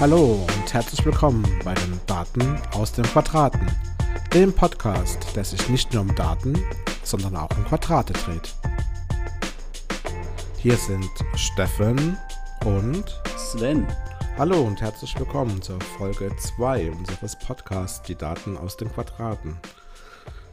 Hallo 0.00 0.46
und 0.56 0.72
herzlich 0.72 1.04
willkommen 1.04 1.44
bei 1.62 1.74
den 1.74 2.00
Daten 2.06 2.56
aus 2.72 2.90
den 2.90 3.04
Quadraten, 3.04 3.70
dem 4.32 4.50
Podcast, 4.50 5.36
der 5.36 5.44
sich 5.44 5.68
nicht 5.68 5.92
nur 5.92 6.00
um 6.00 6.14
Daten, 6.14 6.58
sondern 7.02 7.36
auch 7.36 7.50
um 7.54 7.66
Quadrate 7.66 8.14
dreht. 8.14 8.54
Hier 10.56 10.78
sind 10.78 11.10
Steffen 11.34 12.16
und 12.64 13.20
Sven. 13.36 13.86
Hallo 14.38 14.62
und 14.62 14.80
herzlich 14.80 15.14
willkommen 15.18 15.60
zur 15.60 15.78
Folge 15.98 16.34
2 16.34 16.92
unseres 16.92 17.38
Podcasts 17.38 18.00
Die 18.00 18.14
Daten 18.14 18.56
aus 18.56 18.78
den 18.78 18.90
Quadraten. 18.90 19.58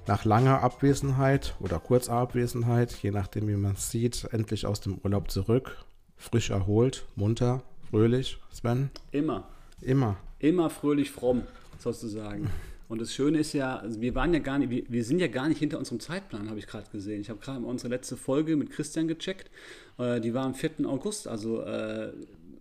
Nach 0.08 0.26
langer 0.26 0.62
Abwesenheit 0.62 1.56
oder 1.62 1.80
kurzer 1.80 2.16
Abwesenheit, 2.16 2.92
je 3.02 3.12
nachdem 3.12 3.48
wie 3.48 3.56
man 3.56 3.76
es 3.76 3.92
sieht, 3.92 4.28
endlich 4.34 4.66
aus 4.66 4.82
dem 4.82 5.00
Urlaub 5.06 5.32
zurück, 5.32 5.86
frisch 6.18 6.50
erholt, 6.50 7.06
munter, 7.16 7.64
fröhlich, 7.90 8.38
Sven? 8.52 8.90
Immer. 9.12 9.48
Immer. 9.82 10.18
Immer 10.40 10.70
fröhlich 10.70 11.12
fromm, 11.12 11.44
sozusagen. 11.80 12.50
Und 12.90 13.02
das 13.02 13.14
Schöne 13.14 13.40
ist 13.40 13.54
ja, 13.54 13.78
also 13.78 14.00
wir 14.00 14.16
waren 14.16 14.34
ja 14.34 14.40
gar 14.40 14.60
nicht, 14.60 14.70
wir, 14.70 14.84
wir 14.88 15.04
sind 15.04 15.20
ja 15.20 15.28
gar 15.28 15.50
nicht 15.50 15.60
hinter 15.60 15.78
unserem 15.78 16.00
Zeitplan, 16.00 16.50
habe 16.50 16.60
ich 16.60 16.68
gerade 16.68 16.90
gesehen. 16.90 17.22
Ich 17.22 17.30
habe 17.30 17.40
gerade 17.40 17.66
unsere 17.66 17.90
letzte 17.90 18.16
Folge 18.16 18.56
mit 18.56 18.72
Christian 18.72 19.08
gecheckt. 19.08 19.52
Äh, 19.98 20.22
die 20.22 20.34
war 20.34 20.46
am 20.46 20.54
4. 20.54 20.86
August. 20.86 21.28
Also 21.28 21.62
äh, 21.62 22.14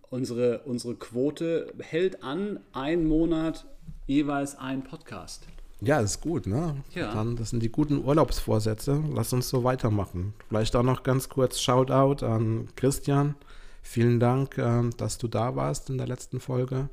unsere, 0.09 0.59
unsere 0.65 0.95
Quote 0.95 1.73
hält 1.79 2.23
an, 2.23 2.59
ein 2.73 3.07
Monat 3.07 3.65
jeweils 4.05 4.57
ein 4.57 4.83
Podcast. 4.83 5.47
Ja, 5.79 5.99
ist 5.99 6.21
gut, 6.21 6.47
ne? 6.47 6.75
Ja. 6.95 7.13
Dann, 7.13 7.35
das 7.35 7.51
sind 7.51 7.61
die 7.61 7.69
guten 7.69 8.03
Urlaubsvorsätze. 8.03 9.03
Lass 9.13 9.31
uns 9.31 9.47
so 9.47 9.63
weitermachen. 9.63 10.33
Vielleicht 10.49 10.75
auch 10.75 10.83
noch 10.83 11.03
ganz 11.03 11.29
kurz 11.29 11.59
Shoutout 11.61 12.25
an 12.25 12.67
Christian. 12.75 13.35
Vielen 13.89 14.19
Dank, 14.19 14.57
ähm, 14.57 14.89
dass 14.97 15.17
du 15.17 15.29
da 15.29 15.55
warst 15.55 15.89
in 15.89 15.97
der 15.97 16.07
letzten 16.07 16.41
Folge. 16.41 16.89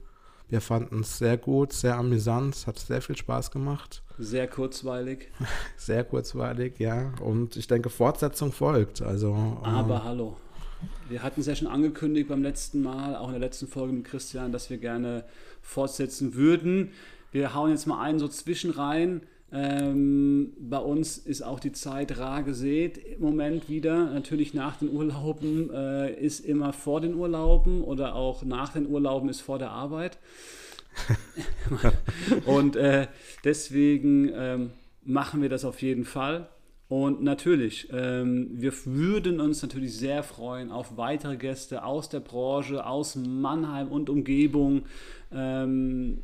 Wir 0.48 0.60
fanden 0.60 1.00
es 1.00 1.18
sehr 1.18 1.36
gut, 1.36 1.72
sehr 1.72 1.96
amüsant, 1.96 2.54
es 2.54 2.68
hat 2.68 2.78
sehr 2.78 3.02
viel 3.02 3.16
Spaß 3.16 3.50
gemacht. 3.50 4.04
Sehr 4.16 4.46
kurzweilig. 4.46 5.28
Sehr 5.76 6.04
kurzweilig, 6.04 6.78
ja. 6.78 7.12
Und 7.20 7.56
ich 7.56 7.66
denke, 7.66 7.90
Fortsetzung 7.90 8.52
folgt. 8.52 9.02
Also, 9.02 9.34
äh, 9.64 9.66
Aber 9.66 10.04
hallo. 10.04 10.36
Wir 11.08 11.24
hatten 11.24 11.40
es 11.40 11.46
ja 11.48 11.56
schon 11.56 11.66
angekündigt 11.66 12.28
beim 12.28 12.44
letzten 12.44 12.80
Mal, 12.80 13.16
auch 13.16 13.26
in 13.26 13.32
der 13.32 13.40
letzten 13.40 13.66
Folge 13.66 13.92
mit 13.92 14.04
Christian, 14.04 14.52
dass 14.52 14.70
wir 14.70 14.78
gerne 14.78 15.24
fortsetzen 15.62 16.34
würden. 16.34 16.92
Wir 17.32 17.54
hauen 17.54 17.70
jetzt 17.70 17.86
mal 17.88 18.00
einen 18.00 18.20
so 18.20 18.28
zwischen 18.28 18.70
rein. 18.70 19.22
Ähm, 19.56 20.52
bei 20.58 20.78
uns 20.78 21.16
ist 21.16 21.42
auch 21.42 21.60
die 21.60 21.70
Zeit 21.70 22.18
rar 22.18 22.42
gesät 22.42 22.98
im 22.98 23.20
Moment 23.20 23.68
wieder. 23.68 24.10
Natürlich 24.10 24.52
nach 24.52 24.78
den 24.78 24.90
Urlauben 24.90 25.70
äh, 25.72 26.12
ist 26.12 26.40
immer 26.40 26.72
vor 26.72 27.00
den 27.00 27.14
Urlauben 27.14 27.82
oder 27.84 28.16
auch 28.16 28.42
nach 28.42 28.72
den 28.72 28.88
Urlauben 28.88 29.28
ist 29.28 29.42
vor 29.42 29.60
der 29.60 29.70
Arbeit. 29.70 30.18
Und 32.46 32.74
äh, 32.74 33.06
deswegen 33.44 34.28
ähm, 34.34 34.70
machen 35.04 35.40
wir 35.40 35.48
das 35.48 35.64
auf 35.64 35.82
jeden 35.82 36.04
Fall. 36.04 36.48
Und 36.88 37.22
natürlich, 37.22 37.88
ähm, 37.92 38.50
wir 38.52 38.72
würden 38.84 39.40
uns 39.40 39.62
natürlich 39.62 39.96
sehr 39.96 40.24
freuen 40.24 40.72
auf 40.72 40.96
weitere 40.96 41.36
Gäste 41.36 41.84
aus 41.84 42.08
der 42.08 42.20
Branche, 42.20 42.84
aus 42.84 43.14
Mannheim 43.14 43.88
und 43.88 44.10
Umgebung. 44.10 44.82
Ähm, 45.32 46.18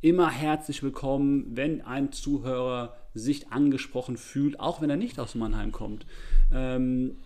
immer 0.00 0.30
herzlich 0.30 0.82
willkommen, 0.82 1.56
wenn 1.56 1.82
ein 1.82 2.12
Zuhörer 2.12 2.96
sich 3.14 3.48
angesprochen 3.52 4.16
fühlt, 4.16 4.58
auch 4.58 4.80
wenn 4.80 4.90
er 4.90 4.96
nicht 4.96 5.18
aus 5.18 5.34
Mannheim 5.34 5.72
kommt. 5.72 6.06
Ähm, 6.52 7.16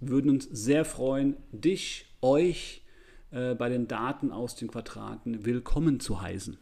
würden 0.00 0.30
uns 0.30 0.48
sehr 0.50 0.84
freuen, 0.84 1.36
dich, 1.52 2.06
euch 2.20 2.82
äh, 3.30 3.54
bei 3.54 3.68
den 3.68 3.86
Daten 3.86 4.32
aus 4.32 4.56
den 4.56 4.68
Quadraten 4.68 5.44
willkommen 5.44 6.00
zu 6.00 6.20
heißen. 6.20 6.58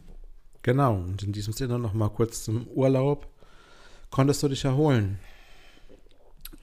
Genau, 0.62 0.97
und 0.97 1.22
in 1.22 1.32
diesem 1.32 1.53
Sinne 1.53 1.78
noch 1.78 1.94
mal 1.94 2.11
kurz 2.11 2.44
zum 2.44 2.69
Urlaub. 2.69 3.28
Konntest 4.11 4.43
du 4.43 4.49
dich 4.49 4.65
erholen? 4.65 5.19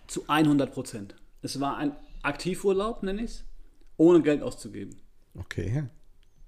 Zu 0.07 0.23
100 0.27 0.71
Prozent. 0.71 1.15
Es 1.41 1.59
war 1.59 1.77
ein 1.77 1.95
Aktivurlaub, 2.21 3.01
nenne 3.01 3.23
ich 3.23 3.31
es, 3.31 3.43
ohne 3.97 4.21
Geld 4.21 4.43
auszugeben. 4.43 4.95
Okay, 5.35 5.85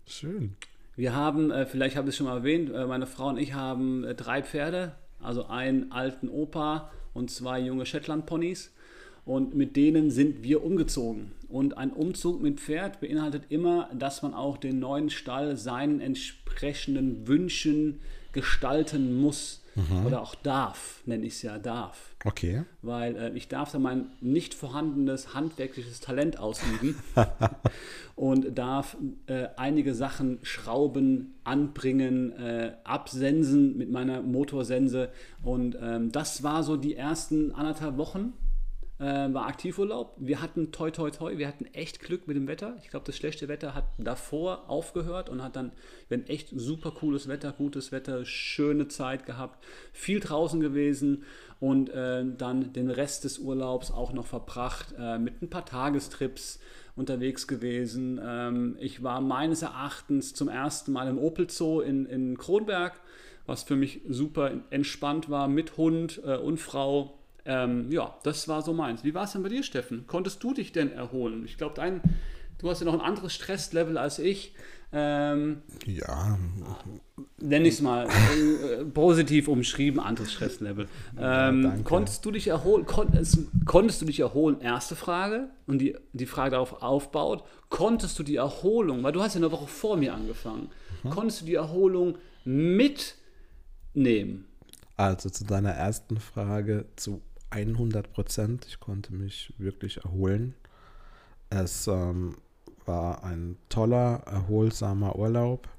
schön. 0.05 0.55
Wir 1.01 1.15
haben, 1.15 1.49
äh, 1.49 1.65
vielleicht 1.65 1.95
habe 1.95 2.09
ich 2.09 2.13
es 2.13 2.17
schon 2.17 2.27
mal 2.27 2.37
erwähnt, 2.37 2.69
äh, 2.69 2.85
meine 2.85 3.07
Frau 3.07 3.29
und 3.29 3.39
ich 3.39 3.55
haben 3.55 4.03
äh, 4.03 4.13
drei 4.13 4.43
Pferde, 4.43 4.91
also 5.19 5.47
einen 5.47 5.91
alten 5.91 6.29
Opa 6.29 6.91
und 7.15 7.31
zwei 7.31 7.59
junge 7.59 7.87
Shetland-Ponys. 7.87 8.71
Und 9.25 9.55
mit 9.55 9.75
denen 9.75 10.11
sind 10.11 10.43
wir 10.43 10.63
umgezogen. 10.63 11.31
Und 11.49 11.75
ein 11.75 11.91
Umzug 11.91 12.43
mit 12.43 12.59
Pferd 12.59 12.99
beinhaltet 12.99 13.45
immer, 13.49 13.89
dass 13.97 14.21
man 14.21 14.35
auch 14.35 14.57
den 14.57 14.77
neuen 14.77 15.09
Stall 15.09 15.57
seinen 15.57 16.01
entsprechenden 16.01 17.27
Wünschen 17.27 17.99
gestalten 18.31 19.19
muss. 19.19 19.61
Oder 20.05 20.21
auch 20.21 20.35
darf, 20.35 21.01
nenne 21.05 21.25
ich 21.25 21.35
es 21.35 21.41
ja, 21.43 21.57
darf. 21.57 22.13
Okay. 22.25 22.63
Weil 22.81 23.15
äh, 23.15 23.31
ich 23.35 23.47
darf 23.47 23.71
da 23.71 23.79
mein 23.79 24.07
nicht 24.19 24.53
vorhandenes 24.53 25.33
handwerkliches 25.33 26.01
Talent 26.01 26.37
ausüben 26.37 26.95
und 28.15 28.57
darf 28.57 28.97
äh, 29.27 29.47
einige 29.55 29.95
Sachen 29.95 30.39
schrauben, 30.43 31.35
anbringen, 31.45 32.33
äh, 32.33 32.73
absensen 32.83 33.77
mit 33.77 33.89
meiner 33.89 34.21
Motorsense. 34.21 35.09
Und 35.41 35.77
ähm, 35.81 36.11
das 36.11 36.43
war 36.43 36.63
so 36.63 36.75
die 36.75 36.95
ersten 36.95 37.53
anderthalb 37.53 37.97
Wochen 37.97 38.33
äh, 39.01 39.33
war 39.33 39.47
Aktivurlaub. 39.47 40.13
Wir 40.17 40.41
hatten 40.41 40.71
toi 40.71 40.91
toi 40.91 41.09
toi, 41.09 41.37
wir 41.37 41.47
hatten 41.47 41.65
echt 41.73 41.99
Glück 42.01 42.27
mit 42.27 42.37
dem 42.37 42.47
Wetter. 42.47 42.77
Ich 42.83 42.89
glaube, 42.89 43.05
das 43.05 43.17
schlechte 43.17 43.47
Wetter 43.47 43.73
hat 43.73 43.85
davor 43.97 44.69
aufgehört 44.69 45.29
und 45.29 45.41
hat 45.41 45.55
dann, 45.55 45.71
wir 46.07 46.29
echt 46.29 46.49
super 46.53 46.91
cooles 46.91 47.27
Wetter, 47.27 47.51
gutes 47.51 47.91
Wetter, 47.91 48.25
schöne 48.25 48.87
Zeit 48.89 49.25
gehabt, 49.25 49.65
viel 49.91 50.19
draußen 50.19 50.59
gewesen 50.59 51.23
und 51.59 51.89
äh, 51.89 52.23
dann 52.37 52.73
den 52.73 52.91
Rest 52.91 53.23
des 53.23 53.39
Urlaubs 53.39 53.89
auch 53.89 54.13
noch 54.13 54.27
verbracht 54.27 54.93
äh, 54.97 55.17
mit 55.17 55.41
ein 55.41 55.49
paar 55.49 55.65
Tagestrips 55.65 56.59
unterwegs 56.95 57.47
gewesen. 57.47 58.19
Ähm, 58.23 58.77
ich 58.79 59.01
war 59.01 59.19
meines 59.19 59.63
Erachtens 59.63 60.35
zum 60.35 60.47
ersten 60.47 60.91
Mal 60.91 61.07
im 61.07 61.17
Opel 61.17 61.49
Zoo 61.49 61.81
in, 61.81 62.05
in 62.05 62.37
Kronberg, 62.37 62.99
was 63.47 63.63
für 63.63 63.75
mich 63.75 64.01
super 64.07 64.51
entspannt 64.69 65.31
war 65.31 65.47
mit 65.47 65.77
Hund 65.77 66.21
äh, 66.23 66.37
und 66.37 66.59
Frau. 66.59 67.17
Ähm, 67.45 67.91
ja, 67.91 68.15
das 68.23 68.47
war 68.47 68.61
so 68.61 68.73
meins. 68.73 69.03
Wie 69.03 69.13
war 69.13 69.25
es 69.25 69.33
denn 69.33 69.43
bei 69.43 69.49
dir, 69.49 69.63
Steffen? 69.63 70.05
Konntest 70.07 70.43
du 70.43 70.53
dich 70.53 70.71
denn 70.71 70.91
erholen? 70.91 71.43
Ich 71.45 71.57
glaube, 71.57 71.75
dein, 71.75 72.01
du 72.59 72.69
hast 72.69 72.79
ja 72.81 72.85
noch 72.85 72.93
ein 72.93 73.01
anderes 73.01 73.33
Stresslevel 73.33 73.97
als 73.97 74.19
ich. 74.19 74.53
Ähm, 74.93 75.61
Ja, 75.85 76.37
nenne 77.39 77.67
ich 77.67 77.75
es 77.75 77.81
mal 77.81 78.07
äh, 78.07 78.83
positiv 78.83 79.47
umschrieben, 79.47 80.01
anderes 80.01 80.33
Stresslevel. 80.33 80.89
Ähm, 81.17 81.63
danke. 81.63 81.83
konntest 81.83 82.25
du 82.25 82.31
dich 82.31 82.49
erholen? 82.49 82.85
Konntest, 82.85 83.37
konntest 83.65 84.01
du 84.01 84.05
dich 84.05 84.19
erholen? 84.19 84.59
Erste 84.59 84.97
Frage. 84.97 85.49
Und 85.65 85.79
die, 85.79 85.95
die 86.11 86.25
Frage 86.25 86.51
darauf 86.51 86.83
aufbaut, 86.83 87.45
konntest 87.69 88.19
du 88.19 88.23
die 88.23 88.35
Erholung, 88.35 89.01
weil 89.01 89.13
du 89.13 89.21
hast 89.21 89.35
ja 89.35 89.39
eine 89.39 89.51
Woche 89.51 89.67
vor 89.67 89.95
mir 89.95 90.13
angefangen, 90.13 90.69
konntest 91.09 91.41
du 91.41 91.45
die 91.45 91.55
Erholung 91.55 92.17
mitnehmen? 92.43 94.45
also 94.97 95.29
zu 95.31 95.45
deiner 95.45 95.71
ersten 95.71 96.19
Frage 96.19 96.85
zu 96.95 97.21
100 97.51 98.11
Prozent. 98.11 98.65
Ich 98.65 98.79
konnte 98.79 99.13
mich 99.13 99.53
wirklich 99.57 100.03
erholen. 100.03 100.55
Es 101.49 101.87
ähm, 101.87 102.35
war 102.85 103.23
ein 103.23 103.57
toller, 103.69 104.23
erholsamer 104.25 105.15
Urlaub. 105.15 105.69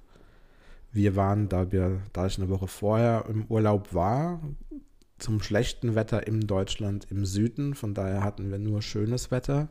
Wir 0.92 1.16
waren, 1.16 1.48
da, 1.48 1.72
wir, 1.72 2.02
da 2.12 2.26
ich 2.26 2.38
eine 2.38 2.50
Woche 2.50 2.68
vorher 2.68 3.24
im 3.28 3.46
Urlaub 3.46 3.94
war, 3.94 4.40
zum 5.18 5.40
schlechten 5.40 5.94
Wetter 5.94 6.26
in 6.26 6.46
Deutschland 6.46 7.06
im 7.10 7.24
Süden. 7.24 7.74
Von 7.74 7.94
daher 7.94 8.22
hatten 8.22 8.50
wir 8.50 8.58
nur 8.58 8.82
schönes 8.82 9.30
Wetter. 9.30 9.68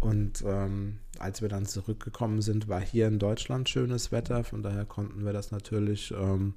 Und 0.00 0.42
ähm, 0.44 0.98
als 1.18 1.40
wir 1.40 1.48
dann 1.48 1.64
zurückgekommen 1.64 2.42
sind, 2.42 2.68
war 2.68 2.80
hier 2.80 3.06
in 3.06 3.18
Deutschland 3.18 3.68
schönes 3.68 4.10
Wetter. 4.10 4.44
Von 4.44 4.62
daher 4.62 4.84
konnten 4.84 5.24
wir 5.24 5.32
das 5.32 5.52
natürlich 5.52 6.10
ähm, 6.10 6.54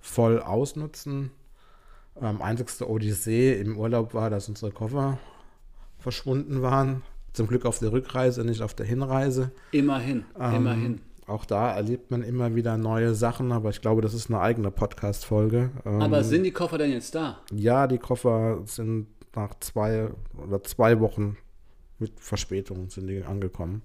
voll 0.00 0.40
ausnutzen. 0.40 1.30
Ähm, 2.20 2.42
einzigste 2.42 2.88
Odyssee 2.88 3.54
im 3.60 3.78
Urlaub 3.78 4.14
war, 4.14 4.28
dass 4.30 4.48
unsere 4.48 4.70
Koffer 4.70 5.18
verschwunden 5.98 6.62
waren. 6.62 7.02
Zum 7.32 7.46
Glück 7.46 7.64
auf 7.64 7.78
der 7.78 7.92
Rückreise, 7.92 8.44
nicht 8.44 8.60
auf 8.60 8.74
der 8.74 8.84
Hinreise. 8.86 9.52
Immerhin, 9.70 10.24
Ähm, 10.38 10.54
immerhin. 10.56 11.00
Auch 11.26 11.44
da 11.46 11.72
erlebt 11.74 12.10
man 12.10 12.22
immer 12.22 12.54
wieder 12.54 12.76
neue 12.76 13.14
Sachen, 13.14 13.52
aber 13.52 13.70
ich 13.70 13.80
glaube, 13.80 14.02
das 14.02 14.12
ist 14.12 14.28
eine 14.28 14.40
eigene 14.40 14.70
Podcast-Folge. 14.70 15.70
Ähm, 15.86 16.02
Aber 16.02 16.24
sind 16.24 16.42
die 16.42 16.50
Koffer 16.50 16.78
denn 16.78 16.90
jetzt 16.90 17.14
da? 17.14 17.38
ja, 17.54 17.86
die 17.86 17.98
Koffer 17.98 18.60
sind 18.66 19.06
nach 19.34 19.54
zwei 19.60 20.08
oder 20.36 20.62
zwei 20.64 21.00
Wochen 21.00 21.38
mit 21.98 22.18
Verspätung 22.20 22.90
sind 22.90 23.06
die 23.06 23.22
angekommen. 23.22 23.82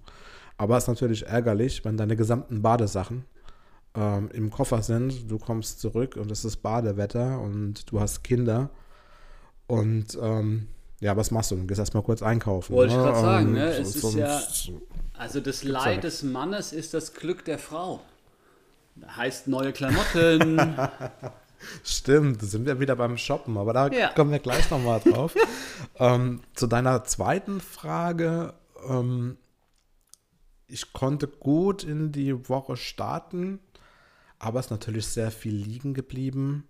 Aber 0.57 0.75
es 0.75 0.83
ist 0.85 0.87
natürlich 0.89 1.25
ärgerlich, 1.27 1.85
wenn 1.85 1.95
deine 1.95 2.15
gesamten 2.17 2.63
Badesachen 2.63 3.23
ähm, 3.97 4.29
im 4.31 4.51
Koffer 4.51 4.81
sind, 4.83 5.29
du 5.29 5.39
kommst 5.39 5.81
zurück 5.81 6.15
und 6.17 6.31
es 6.31 6.45
ist 6.45 6.57
Badewetter 6.57 7.41
und 7.41 7.91
du 7.91 7.99
hast 7.99 8.23
Kinder 8.23 8.69
und 9.65 10.17
ähm, 10.21 10.67
ja, 10.99 11.15
was 11.17 11.31
machst 11.31 11.51
du? 11.51 11.55
Du 11.55 11.65
gehst 11.65 11.79
erstmal 11.79 12.03
kurz 12.03 12.21
einkaufen. 12.23 12.73
Wollte 12.75 12.93
ich 12.93 12.97
ne? 12.97 13.03
grad 13.05 13.15
sagen, 13.17 13.47
Und 13.47 13.53
ne? 13.53 13.65
Es 13.69 13.95
ist 13.95 14.13
ja- 14.15 14.41
Also 15.17 15.39
das 15.41 15.63
Leid 15.63 16.03
des 16.03 16.23
Mannes 16.23 16.73
ist 16.73 16.93
das 16.93 17.13
Glück 17.13 17.43
der 17.45 17.59
Frau. 17.59 18.01
Heißt 19.15 19.47
neue 19.47 19.73
Klamotten. 19.73 20.59
Stimmt, 21.83 22.41
da 22.41 22.45
sind 22.47 22.65
wir 22.65 22.79
wieder 22.79 22.95
beim 22.95 23.17
Shoppen, 23.17 23.57
aber 23.57 23.73
da 23.73 23.87
Ja. 23.89 24.09
kommen 24.09 24.31
wir 24.31 24.39
gleich 24.39 24.69
nochmal 24.71 24.99
drauf. 24.99 25.35
ähm, 25.99 26.41
zu 26.55 26.67
deiner 26.67 27.03
zweiten 27.03 27.61
Frage. 27.61 28.53
Ähm, 28.87 29.37
ich 30.67 30.93
konnte 30.93 31.27
gut 31.27 31.83
in 31.83 32.11
die 32.11 32.49
Woche 32.49 32.75
starten, 32.75 33.59
aber 34.39 34.59
es 34.59 34.67
ist 34.67 34.71
natürlich 34.71 35.07
sehr 35.07 35.31
viel 35.31 35.55
liegen 35.55 35.93
geblieben, 35.93 36.67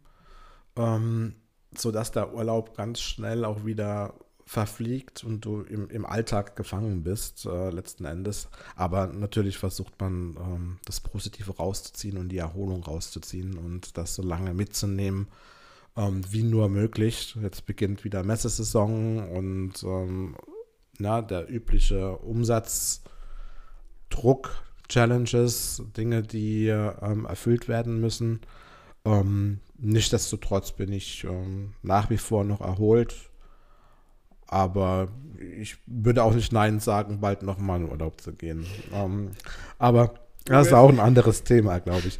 ähm, 0.75 1.35
sodass 1.75 2.11
der 2.11 2.33
Urlaub 2.33 2.75
ganz 2.75 3.01
schnell 3.01 3.45
auch 3.45 3.65
wieder 3.65 4.13
verfliegt 4.47 5.23
und 5.25 5.41
du 5.41 5.61
im, 5.61 5.89
im 5.89 6.05
Alltag 6.05 6.55
gefangen 6.55 7.03
bist, 7.03 7.45
äh, 7.45 7.69
letzten 7.69 8.05
Endes. 8.05 8.47
Aber 8.77 9.07
natürlich 9.07 9.57
versucht 9.57 9.99
man, 9.99 10.37
ähm, 10.37 10.77
das 10.85 11.01
Positive 11.01 11.57
rauszuziehen 11.57 12.17
und 12.17 12.29
die 12.29 12.37
Erholung 12.37 12.81
rauszuziehen 12.83 13.57
und 13.57 13.97
das 13.97 14.15
so 14.15 14.23
lange 14.23 14.53
mitzunehmen, 14.53 15.27
ähm, 15.97 16.21
wie 16.31 16.43
nur 16.43 16.69
möglich. 16.69 17.35
Jetzt 17.41 17.65
beginnt 17.65 18.05
wieder 18.05 18.23
Messesaison 18.23 19.19
und 19.19 19.83
ähm, 19.83 20.37
na, 20.97 21.21
der 21.21 21.51
übliche 21.51 22.15
Umsatzdruck, 22.17 23.03
Challenges, 24.89 25.83
Dinge, 25.95 26.23
die 26.23 26.67
ähm, 26.67 27.25
erfüllt 27.25 27.67
werden 27.67 27.99
müssen. 27.99 28.41
Ähm, 29.05 29.59
nichtsdestotrotz 29.77 30.71
bin 30.71 30.91
ich 30.91 31.23
ähm, 31.23 31.73
nach 31.81 32.09
wie 32.09 32.17
vor 32.17 32.43
noch 32.43 32.61
erholt. 32.61 33.15
Aber 34.47 35.09
ich 35.59 35.77
würde 35.85 36.23
auch 36.23 36.33
nicht 36.33 36.53
Nein 36.53 36.79
sagen, 36.79 37.19
bald 37.19 37.43
nochmal 37.43 37.81
in 37.81 37.89
Urlaub 37.89 38.21
zu 38.21 38.33
gehen. 38.33 38.65
Ähm, 38.93 39.31
aber 39.77 40.13
das 40.45 40.67
ist 40.67 40.73
auch 40.73 40.89
ein 40.89 41.01
anderes 41.01 41.43
Thema, 41.43 41.79
glaube 41.79 42.07
ich. 42.07 42.17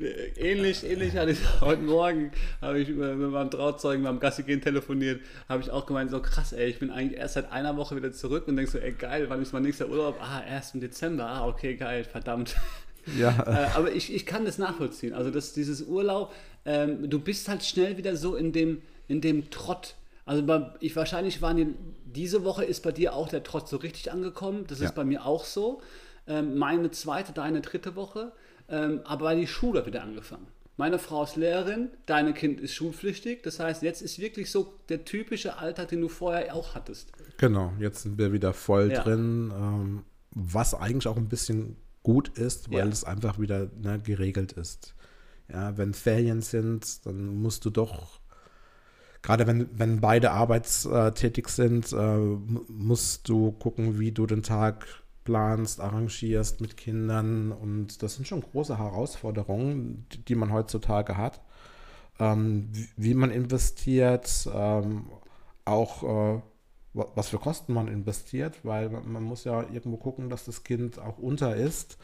Äh, 0.00 0.30
Ähnlich, 0.36 0.84
ähnlich 0.84 1.16
hatte 1.16 1.32
ich 1.32 1.38
heute 1.60 1.82
Morgen, 1.82 2.32
habe 2.60 2.78
ich 2.80 2.88
mit 2.88 3.18
meinem 3.18 3.50
Trauzeugen 3.50 4.02
beim 4.04 4.18
Gassi 4.20 4.42
gehen 4.42 4.60
telefoniert, 4.60 5.20
habe 5.48 5.62
ich 5.62 5.70
auch 5.70 5.86
gemeint, 5.86 6.10
so 6.10 6.20
krass, 6.20 6.52
ey, 6.52 6.68
ich 6.70 6.78
bin 6.78 6.90
eigentlich 6.90 7.18
erst 7.18 7.34
seit 7.34 7.52
einer 7.52 7.76
Woche 7.76 7.96
wieder 7.96 8.12
zurück 8.12 8.48
und 8.48 8.56
denkst 8.56 8.72
so, 8.72 8.78
ey, 8.78 8.92
geil, 8.92 9.26
wann 9.28 9.42
ist 9.42 9.52
mein 9.52 9.62
nächster 9.62 9.88
Urlaub? 9.88 10.16
Ah, 10.20 10.42
erst 10.48 10.74
im 10.74 10.80
Dezember, 10.80 11.26
ah, 11.26 11.46
okay, 11.46 11.76
geil, 11.76 12.04
verdammt. 12.04 12.56
Ja, 13.18 13.30
äh, 13.46 13.76
aber 13.76 13.92
ich, 13.92 14.12
ich 14.14 14.26
kann 14.26 14.44
das 14.44 14.58
nachvollziehen. 14.58 15.12
Also 15.14 15.30
das, 15.30 15.52
dieses 15.52 15.82
Urlaub, 15.82 16.32
ähm, 16.64 17.08
du 17.08 17.18
bist 17.18 17.48
halt 17.48 17.62
schnell 17.64 17.96
wieder 17.96 18.16
so 18.16 18.36
in 18.36 18.52
dem, 18.52 18.82
in 19.08 19.20
dem 19.20 19.50
Trott. 19.50 19.94
Also 20.26 20.44
bei, 20.44 20.70
ich 20.80 20.94
wahrscheinlich 20.96 21.42
waren 21.42 21.56
die, 21.56 21.66
diese 22.04 22.44
Woche 22.44 22.64
ist 22.64 22.82
bei 22.82 22.92
dir 22.92 23.14
auch 23.14 23.28
der 23.28 23.42
Trott 23.42 23.68
so 23.68 23.78
richtig 23.78 24.12
angekommen. 24.12 24.64
Das 24.68 24.78
Ja. 24.80 24.86
ist 24.86 24.94
bei 24.94 25.04
mir 25.04 25.24
auch 25.26 25.44
so. 25.44 25.80
Ähm, 26.28 26.56
meine 26.58 26.90
zweite, 26.90 27.32
deine 27.32 27.62
dritte 27.62 27.96
Woche. 27.96 28.32
Ähm, 28.70 29.00
aber 29.04 29.34
die 29.34 29.46
Schule 29.46 29.80
hat 29.80 29.86
wieder 29.86 30.02
angefangen. 30.02 30.46
Meine 30.76 30.98
Frau 30.98 31.24
ist 31.24 31.36
Lehrerin, 31.36 31.88
deine 32.06 32.32
Kind 32.32 32.58
ist 32.60 32.72
schulpflichtig. 32.74 33.42
Das 33.42 33.60
heißt, 33.60 33.82
jetzt 33.82 34.00
ist 34.00 34.18
wirklich 34.18 34.50
so 34.50 34.72
der 34.88 35.04
typische 35.04 35.58
Alltag, 35.58 35.88
den 35.88 36.00
du 36.00 36.08
vorher 36.08 36.54
auch 36.54 36.74
hattest. 36.74 37.12
Genau, 37.36 37.72
jetzt 37.78 38.02
sind 38.02 38.16
wir 38.16 38.32
wieder 38.32 38.54
voll 38.54 38.90
Ja. 38.92 39.02
drin, 39.02 39.52
ähm, 39.54 40.02
was 40.34 40.74
eigentlich 40.74 41.06
auch 41.08 41.16
ein 41.18 41.28
bisschen 41.28 41.76
gut 42.02 42.30
ist, 42.38 42.70
weil 42.70 42.78
Ja. 42.78 42.86
es 42.86 43.04
einfach 43.04 43.38
wieder 43.38 43.68
ne, 43.78 43.98
geregelt 44.02 44.52
ist. 44.52 44.94
Ja, 45.52 45.76
wenn 45.76 45.92
Ferien 45.92 46.40
sind, 46.40 47.04
dann 47.04 47.26
musst 47.42 47.64
du 47.66 47.70
doch, 47.70 48.20
gerade 49.20 49.46
wenn, 49.46 49.68
wenn 49.78 50.00
beide 50.00 50.30
arbeitstätig 50.30 51.48
sind, 51.48 51.92
äh, 51.92 51.96
mu- 52.16 52.64
musst 52.68 53.28
du 53.28 53.52
gucken, 53.52 53.98
wie 53.98 54.12
du 54.12 54.24
den 54.26 54.42
Tag 54.42 54.86
planst, 55.30 55.80
arrangierst 55.80 56.60
mit 56.60 56.76
Kindern 56.76 57.52
und 57.52 58.02
das 58.02 58.16
sind 58.16 58.26
schon 58.26 58.40
große 58.40 58.78
Herausforderungen, 58.78 60.06
die, 60.12 60.24
man 60.34 60.52
heutzutage 60.52 61.16
hat. 61.16 61.40
Ähm, 62.18 62.68
wie, 62.72 62.88
wie 62.96 63.14
man 63.14 63.30
investiert, 63.30 64.48
ähm, 64.52 65.06
auch 65.64 66.02
äh, 66.02 66.42
wa- 66.94 67.06
was 67.14 67.28
für 67.28 67.38
Kosten 67.38 67.72
man 67.74 67.88
investiert, 67.88 68.64
weil 68.64 68.90
man, 68.90 69.10
man 69.12 69.22
muss 69.22 69.44
ja 69.44 69.62
irgendwo 69.72 69.96
gucken, 69.98 70.30
dass 70.30 70.44
das 70.44 70.64
Kind 70.64 70.98
auch 70.98 71.18
unter 71.18 71.54
ist. 71.56 71.98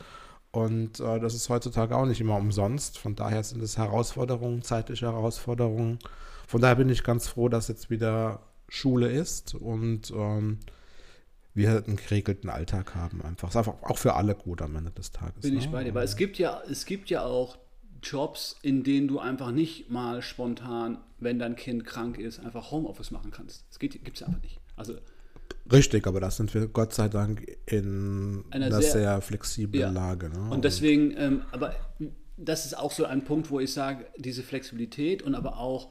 Und 0.52 1.00
äh, 1.00 1.20
das 1.20 1.34
ist 1.34 1.48
heutzutage 1.50 1.96
auch 1.96 2.06
nicht 2.06 2.20
immer 2.20 2.36
umsonst. 2.36 2.98
Von 2.98 3.16
daher 3.16 3.42
sind 3.42 3.62
es 3.62 3.76
Herausforderungen, 3.76 4.62
zeitliche 4.62 5.06
Herausforderungen. 5.06 5.98
Von 6.46 6.60
daher 6.60 6.76
bin 6.76 6.88
ich 6.88 7.04
ganz 7.04 7.28
froh, 7.28 7.48
dass 7.48 7.68
jetzt 7.68 7.90
wieder 7.90 8.40
Schule 8.68 9.08
ist 9.08 9.54
und 9.54 10.12
ähm, 10.12 10.58
wir 11.56 11.84
einen 11.84 11.96
geregelten 11.96 12.50
Alltag 12.50 12.94
haben. 12.94 13.22
Einfach. 13.22 13.48
Ist 13.48 13.56
einfach 13.56 13.82
auch 13.82 13.98
für 13.98 14.14
alle 14.14 14.34
gut 14.34 14.62
am 14.62 14.76
Ende 14.76 14.90
des 14.90 15.10
Tages. 15.10 15.42
Bin 15.42 15.56
ich 15.56 15.66
ne? 15.66 15.72
bei 15.72 15.84
dir. 15.84 15.94
Weil 15.94 16.04
es 16.04 16.16
gibt 16.16 16.38
ja, 16.38 16.62
es 16.70 16.84
gibt 16.84 17.10
ja 17.10 17.24
auch 17.24 17.58
Jobs, 18.02 18.56
in 18.62 18.84
denen 18.84 19.08
du 19.08 19.18
einfach 19.18 19.50
nicht 19.50 19.90
mal 19.90 20.22
spontan, 20.22 20.98
wenn 21.18 21.38
dein 21.38 21.56
Kind 21.56 21.84
krank 21.84 22.18
ist, 22.18 22.38
einfach 22.38 22.70
Homeoffice 22.70 23.10
machen 23.10 23.30
kannst. 23.30 23.64
Das 23.70 23.78
gibt 23.78 23.94
es 24.14 24.22
einfach 24.22 24.42
nicht. 24.42 24.60
Also 24.76 24.94
Richtig, 25.72 26.06
aber 26.06 26.20
da 26.20 26.30
sind 26.30 26.54
wir 26.54 26.68
Gott 26.68 26.94
sei 26.94 27.08
Dank 27.08 27.44
in 27.66 28.44
Einer 28.50 28.66
einer 28.66 28.82
sehr- 28.82 28.92
sehr, 28.92 29.20
flexiblen 29.20 29.80
Ja. 29.80 29.90
Lage. 29.90 30.28
Ne? 30.28 30.50
Und 30.50 30.64
deswegen, 30.64 31.16
ähm, 31.16 31.42
aber 31.50 31.74
das 32.36 32.66
ist 32.66 32.78
auch 32.78 32.92
so 32.92 33.04
ein 33.04 33.24
Punkt, 33.24 33.50
wo 33.50 33.58
ich 33.58 33.72
sage, 33.72 34.06
diese 34.16 34.42
Flexibilität 34.42 35.22
und 35.22 35.34
aber 35.34 35.58
auch 35.58 35.90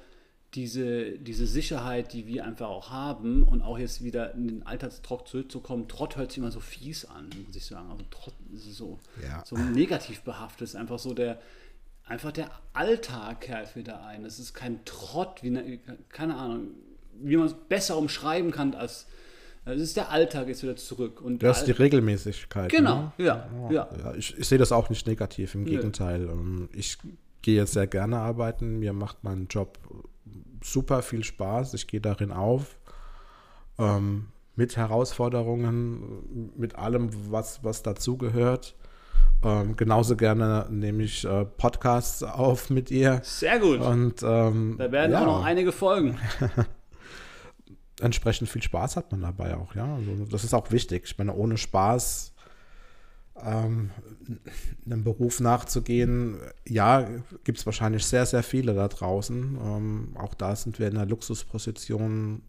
diese, 0.55 1.11
diese 1.19 1.45
Sicherheit, 1.45 2.13
die 2.13 2.27
wir 2.27 2.45
einfach 2.45 2.67
auch 2.69 2.89
haben 2.89 3.43
und 3.43 3.61
auch 3.61 3.77
jetzt 3.77 4.03
wieder 4.03 4.33
in 4.33 4.47
den 4.47 4.65
Alltagstrott 4.65 5.27
zurückzukommen, 5.27 5.87
Trott 5.87 6.15
hört 6.15 6.31
sich 6.31 6.37
immer 6.39 6.51
so 6.51 6.59
fies 6.59 7.05
an, 7.05 7.29
muss 7.45 7.55
ich 7.55 7.65
sagen. 7.65 7.89
Also 7.91 8.03
Trott 8.09 8.33
ist 8.53 8.73
so, 8.73 8.99
Ja. 9.21 9.43
so 9.45 9.57
negativ 9.57 10.21
behaftet. 10.21 10.67
Ist 10.69 10.75
einfach 10.75 10.99
so 10.99 11.13
der, 11.13 11.39
einfach 12.05 12.31
der 12.31 12.49
Alltag 12.73 13.41
kehrt 13.41 13.75
wieder 13.75 14.05
ein. 14.05 14.23
Es 14.25 14.39
ist 14.39 14.53
kein 14.53 14.83
Trott, 14.85 15.43
wie 15.43 15.47
eine, 15.47 15.77
keine 16.09 16.35
Ahnung, 16.35 16.67
wie 17.21 17.37
man 17.37 17.47
es 17.47 17.53
besser 17.53 17.97
umschreiben 17.97 18.51
kann 18.51 18.73
als, 18.73 19.07
es 19.65 19.81
ist 19.81 19.97
der 19.97 20.09
Alltag 20.11 20.47
ist 20.47 20.61
wieder 20.63 20.75
zurück. 20.75 21.21
Und 21.21 21.41
Das 21.41 21.59
ist 21.59 21.67
die 21.67 21.71
Regelmäßigkeit. 21.71 22.71
Genau, 22.71 23.11
ne? 23.17 23.25
ja, 23.25 23.49
ja. 23.71 23.89
Ja, 23.97 24.13
ich, 24.13 24.37
ich 24.37 24.47
sehe 24.47 24.57
das 24.59 24.71
auch 24.71 24.89
nicht 24.89 25.07
negativ, 25.07 25.55
im. 25.55 25.65
Gegenteil. 25.65 26.29
Ähm, 26.29 26.69
Ich 26.71 26.97
gehe 27.41 27.65
sehr 27.65 27.87
gerne 27.87 28.19
arbeiten. 28.19 28.79
Mir 28.79 28.93
macht 28.93 29.23
mein 29.23 29.47
Job 29.49 29.79
super 30.63 31.01
viel 31.01 31.23
Spaß. 31.23 31.73
Ich 31.73 31.87
gehe 31.87 32.01
darin 32.01 32.31
auf. 32.31 32.77
Ähm, 33.77 34.27
mit 34.55 34.77
Herausforderungen, 34.77 36.51
mit 36.55 36.75
allem, 36.75 37.09
was, 37.29 37.63
was 37.63 37.83
dazugehört. 37.83 38.75
Ähm, 39.43 39.75
genauso 39.75 40.15
gerne 40.15 40.65
nehme 40.69 41.03
ich 41.03 41.25
äh, 41.25 41.45
Podcasts 41.45 42.23
auf 42.23 42.69
mit 42.69 42.89
ihr. 42.89 43.19
Sehr 43.23 43.59
gut. 43.59 43.81
Und 43.81 44.23
ähm, 44.23 44.75
Da 44.77 44.91
werden 44.91 45.11
ja, 45.11 45.21
auch 45.21 45.25
noch 45.25 45.43
einige 45.43 45.73
Folgen. 45.73 46.17
entsprechend 48.01 48.49
viel 48.49 48.61
Spaß 48.61 48.97
hat 48.97 49.11
man 49.11 49.21
dabei 49.21 49.55
auch, 49.55 49.75
ja. 49.75 49.95
Also 49.95 50.25
das 50.29 50.43
ist 50.43 50.53
auch 50.53 50.71
wichtig. 50.71 51.03
Ich 51.05 51.17
meine, 51.17 51.33
ohne 51.33 51.57
Spaß 51.57 52.33
ähm, 53.43 53.91
einem 54.85 55.03
Beruf 55.03 55.39
nachzugehen, 55.39 56.39
ja, 56.67 57.07
gibt 57.43 57.57
es 57.59 57.65
wahrscheinlich 57.65 58.05
sehr, 58.05 58.25
sehr 58.25 58.43
viele 58.43 58.73
da 58.73 58.87
draußen. 58.87 59.57
Ähm, 59.61 60.15
auch 60.17 60.33
da 60.33 60.55
sind 60.55 60.79
wir 60.79 60.87
in 60.87 60.97
einer 60.97 61.05
Luxusposition, 61.05 62.41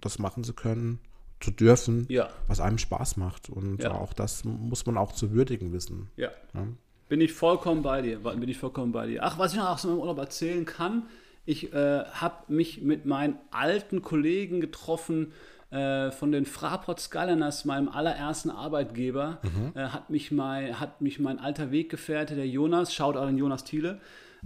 das 0.00 0.18
machen 0.18 0.44
zu 0.44 0.54
können, 0.54 0.98
zu 1.40 1.50
dürfen, 1.50 2.06
Ja, 2.08 2.28
was 2.46 2.60
einem 2.60 2.78
Spaß 2.78 3.16
macht. 3.16 3.48
Und 3.50 3.82
Ja. 3.82 3.92
auch 3.92 4.12
das 4.12 4.44
muss 4.44 4.84
man 4.86 4.96
auch 4.96 5.12
zu 5.12 5.32
würdigen 5.32 5.72
wissen. 5.72 6.10
ja. 6.16 6.30
Ja. 6.54 6.66
Bin 7.08 7.20
ich 7.20 7.32
vollkommen 7.32 7.82
bei 7.82 8.02
dir. 8.02 8.20
Bin 8.20 8.48
ich 8.48 8.56
vollkommen 8.58 8.92
bei 8.92 9.08
dir. 9.08 9.24
Ach, 9.24 9.36
was 9.36 9.50
ich 9.52 9.58
noch 9.58 9.70
aus 9.70 9.82
meinem 9.84 9.98
Urlaub 9.98 10.18
erzählen 10.18 10.64
kann, 10.64 11.08
ich 11.44 11.72
äh, 11.72 12.04
habe 12.04 12.52
mich 12.52 12.82
mit 12.82 13.04
meinen 13.04 13.36
alten 13.50 14.00
Kollegen 14.00 14.60
getroffen 14.60 15.32
äh, 15.70 16.10
von 16.10 16.32
den 16.32 16.46
Fraport 16.46 17.00
Skyliners, 17.00 17.64
meinem 17.64 17.88
allerersten 17.88 18.50
Arbeitgeber. 18.50 19.38
Äh, 19.74 19.88
hat, 19.88 20.10
mich 20.10 20.30
mein, 20.30 20.80
hat 20.80 21.00
mich 21.00 21.18
mein 21.20 21.38
alter 21.38 21.70
Weggefährte, 21.70 22.34
der 22.34 22.48
Jonas, 22.48 22.92
schaut 22.92 23.16
auch 23.16 23.26
an 23.26 23.38
Jonas 23.38 23.64
Thiele, 23.64 24.00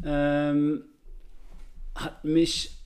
ähm, 0.05 0.85
hat 1.95 2.25
mich 2.25 2.79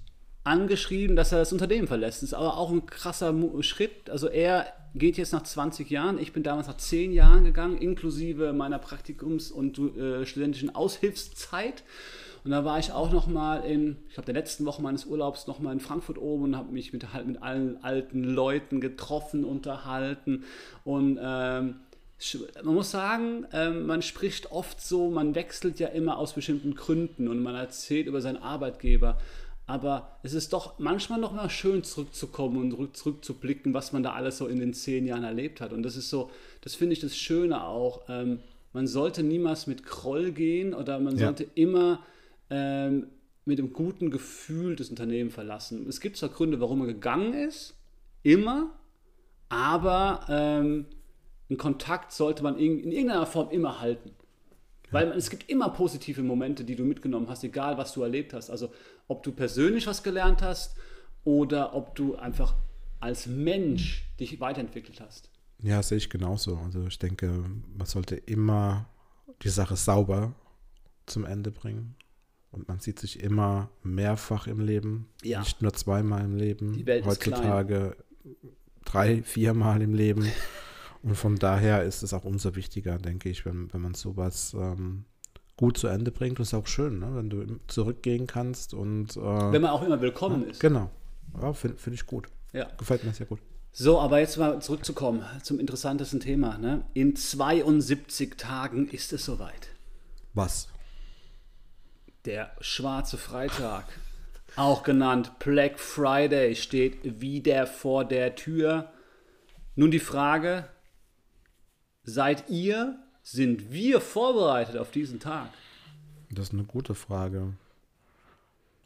angeschrieben, 0.45 1.17
dass 1.17 1.33
er 1.33 1.39
das 1.39 1.53
Unternehmen 1.53 1.89
verlässt. 1.89 2.23
Das 2.23 2.31
ist 2.31 2.35
aber 2.35 2.57
auch 2.57 2.71
ein 2.71 2.87
krasser 2.87 3.35
Schritt. 3.63 4.09
Also 4.09 4.29
er 4.29 4.73
geht 4.95 5.19
jetzt 5.19 5.33
nach 5.33 5.43
20 5.43 5.91
Jahren. 5.91 6.19
Ich 6.19 6.33
bin 6.33 6.43
damals 6.43 6.67
nach 6.67 6.77
10 6.77 7.13
Jahren 7.13 7.45
gegangen, 7.45 7.77
inklusive 7.79 8.53
meiner 8.53 8.79
Praktikums- 8.79 9.51
und 9.51 9.79
äh, 9.79 10.25
studentischen 10.27 10.75
Aushilfszeit. 10.75 11.85
Und 12.49 12.53
da 12.53 12.65
war 12.65 12.79
ich 12.79 12.93
auch 12.93 13.13
noch 13.13 13.27
mal 13.27 13.59
in, 13.59 13.99
ich 14.09 14.15
glaube, 14.15 14.25
der 14.25 14.35
letzten 14.35 14.65
Woche 14.65 14.81
meines 14.81 15.05
Urlaubs 15.05 15.47
noch 15.47 15.59
mal 15.59 15.71
in 15.71 15.81
Frankfurt 15.81 16.17
oben 16.17 16.45
und 16.45 16.57
habe 16.57 16.73
mich 16.73 16.95
mit, 16.95 17.13
halt 17.13 17.27
mit 17.27 17.43
allen 17.43 17.85
alten 17.85 18.25
Leuten 18.25 18.81
getroffen, 18.81 19.45
unterhalten 19.45 20.45
und 20.83 21.19
ähm, 21.23 21.75
man 22.65 22.75
muss 22.75 22.91
sagen, 22.91 23.47
ähm, 23.53 23.85
man 23.85 24.01
spricht 24.01 24.51
oft 24.51 24.81
so, 24.81 25.11
man 25.11 25.35
wechselt 25.35 25.79
ja 25.79 25.89
immer 25.89 26.17
aus 26.17 26.33
bestimmten 26.33 26.75
Gründen 26.75 27.29
und 27.29 27.43
man 27.43 27.55
erzählt 27.55 28.07
über 28.07 28.23
seinen 28.23 28.39
Arbeitgeber. 28.39 29.19
Aber 29.67 30.17
es 30.23 30.33
ist 30.33 30.55
doch 30.55 30.79
manchmal 30.79 31.21
noch 31.21 31.35
mal 31.35 31.51
schön 31.51 31.85
zurückzukommen 31.85 32.57
und 32.57 32.71
zurück, 32.71 32.97
zurückzublicken, 32.97 33.75
was 33.75 33.93
man 33.93 34.03
da 34.03 34.15
alles 34.15 34.39
so 34.39 34.47
in 34.47 34.59
den 34.59 34.73
zehn 34.73 35.05
Jahren 35.05 35.23
erlebt 35.25 35.61
hat. 35.61 35.75
Und 35.75 35.83
das 35.83 35.97
ist 35.97 36.09
so, 36.09 36.31
das 36.63 36.75
finde 36.75 36.95
ich 36.95 37.01
das 37.01 37.15
Schöne 37.15 37.63
auch. 37.63 38.05
Ähm, 38.09 38.41
man 38.73 38.87
sollte 38.87 39.23
niemals 39.23 39.67
mit 39.67 39.85
Kroll 39.85 40.33
gehen 40.33 40.73
oder 40.73 40.99
man 40.99 41.19
Ja. 41.19 41.27
sollte 41.27 41.47
immer 41.55 42.01
ähm, 42.51 43.09
mit 43.45 43.59
einem 43.59 43.73
guten 43.73 44.11
Gefühl 44.11 44.77
das 44.77 44.91
Unternehmen 44.91 45.31
verlassen. 45.31 45.87
Es 45.89 46.01
gibt 46.01 46.17
zwar 46.17 46.29
Gründe, 46.29 46.61
warum 46.61 46.81
er 46.83 46.87
gegangen 46.89 47.33
ist, 47.33 47.75
immer, 48.23 48.79
aber 49.49 50.27
ähm, 50.29 50.87
einen 51.49 51.59
Kontakt 51.59 52.13
sollte 52.13 52.43
man 52.43 52.59
in, 52.59 52.79
in 52.79 52.93
irgendeiner 52.93 53.27
Form 53.27 53.51
immer 53.51 53.81
halten. 53.81 54.11
Weil 54.91 55.13
es 55.13 55.29
gibt 55.29 55.51
immer 55.51 55.69
positive 55.71 56.23
Momente, 56.23 56.65
die 56.65 56.75
du 56.75 56.85
mitgenommen 56.85 57.29
hast, 57.29 57.45
egal 57.45 57.77
was 57.77 57.93
du 57.93 58.03
erlebt 58.03 58.33
hast. 58.33 58.49
Also 58.51 58.73
ob 59.07 59.23
du 59.23 59.33
persönlich 59.33 59.87
was 59.87 60.03
gelernt 60.03 60.41
hast 60.43 60.77
oder 61.25 61.75
ob 61.75 61.95
du 61.95 62.17
einfach 62.17 62.55
als 63.01 63.27
Mensch 63.27 64.05
dich 64.19 64.41
weiterentwickelt 64.41 65.01
hast. 65.01 65.31
Ja, 65.61 65.83
sehe 65.83 65.99
ich 65.99 66.09
genauso. 66.09 66.57
Also 66.59 66.87
ich 66.87 66.99
denke, 66.99 67.45
man 67.77 67.87
sollte 67.87 68.17
immer 68.17 68.89
die 69.43 69.51
Sache 69.51 69.77
sauber 69.77 70.35
zum 71.07 71.25
Ende 71.25 71.51
bringen. 71.51 71.97
Und 72.51 72.67
man 72.69 72.81
sieht 72.81 72.99
sich 72.99 73.21
immer 73.23 73.69
mehrfach 73.83 74.47
im 74.47 74.61
Leben, 74.61 75.09
Ja. 75.23 75.41
nicht 75.41 75.61
nur 75.63 75.73
zweimal 75.75 76.25
im 76.25 76.35
Leben. 76.37 76.73
Die 76.73 76.87
Welt 76.87 77.01
ist 77.05 77.07
Heutzutage 77.11 77.97
drei, 78.85 79.23
viermal 79.23 79.83
im 79.83 79.95
Leben. 79.95 80.27
Und 81.03 81.15
von 81.15 81.37
daher 81.37 81.85
ist 81.85 82.03
es 82.03 82.13
auch 82.13 82.25
umso 82.25 82.57
wichtiger, 82.57 82.99
denke 82.99 83.29
ich, 83.29 83.45
wenn, 83.47 83.73
wenn 83.73 83.81
man 83.81 83.95
sowas 83.95 84.55
ähm, 84.59 85.05
gut 85.57 85.79
zu 85.79 85.87
Ende 85.87 86.11
bringt. 86.11 86.41
Das 86.41 86.49
ist 86.49 86.55
auch 86.55 86.67
schön, 86.67 86.99
ne? 86.99 87.15
wenn 87.15 87.31
du 87.31 87.61
zurückgehen 87.69 88.27
kannst 88.27 88.75
und 88.75 89.17
äh, 89.17 89.21
Wenn 89.21 89.63
man 89.63 89.71
auch 89.71 89.83
immer 89.83 90.01
willkommen 90.01 90.45
ist. 90.49 90.59
genau. 90.61 90.91
Ja, 91.41 91.53
Finde 91.53 91.77
find 91.77 91.95
ich 91.95 92.07
gut. 92.07 92.27
Ja. 92.53 92.67
Gefällt 92.79 93.05
mir 93.05 93.13
sehr 93.13 93.27
gut. 93.27 93.39
So, 93.71 94.01
aber 94.01 94.19
jetzt 94.19 94.39
mal 94.39 94.61
zurückzukommen 94.61 95.23
zum 95.43 95.61
interessantesten 95.61 96.19
Thema. 96.21 96.59
Ne? 96.59 96.85
In 96.95 97.15
72 97.15 98.37
Tagen 98.37 98.89
ist 98.89 99.13
es 99.13 99.25
soweit. 99.25 99.69
Was? 100.35 100.69
Der 102.29 102.51
schwarze 102.61 103.17
Freitag, 103.17 103.87
auch 104.55 104.83
genannt 104.83 105.39
Black 105.39 105.79
Friday, 105.79 106.57
steht 106.57 107.23
wieder 107.23 107.67
vor 107.67 108.05
der 108.05 108.35
Tür. 108.35 108.93
Nun 109.77 109.91
die 109.91 109.99
Frage, 109.99 110.69
seid 112.03 112.51
ihr, 112.51 112.99
sind 113.23 113.73
wir 113.73 114.03
vorbereitet 114.03 114.77
auf 114.77 114.91
diesen 114.91 115.21
Tag? 115.21 115.49
Das 116.29 116.49
ist 116.49 116.53
eine 116.53 116.65
gute 116.65 116.95
Frage. 116.95 117.55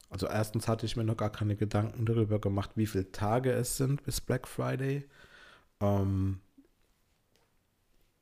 Also 0.09 0.29
erstens 0.29 0.69
hatte 0.69 0.87
ich 0.87 0.95
mir 0.95 1.03
noch 1.03 1.17
gar 1.17 1.33
keine 1.33 1.57
Gedanken 1.57 2.07
darüber 2.07 2.39
gemacht, 2.39 2.71
wie 2.77 2.87
viele 2.87 3.11
Tage 3.11 3.51
es 3.51 3.77
sind 3.77 4.05
bis 4.05 4.21
Black 4.21 4.47
Friday. 4.47 5.09
Ähm, 5.81 6.39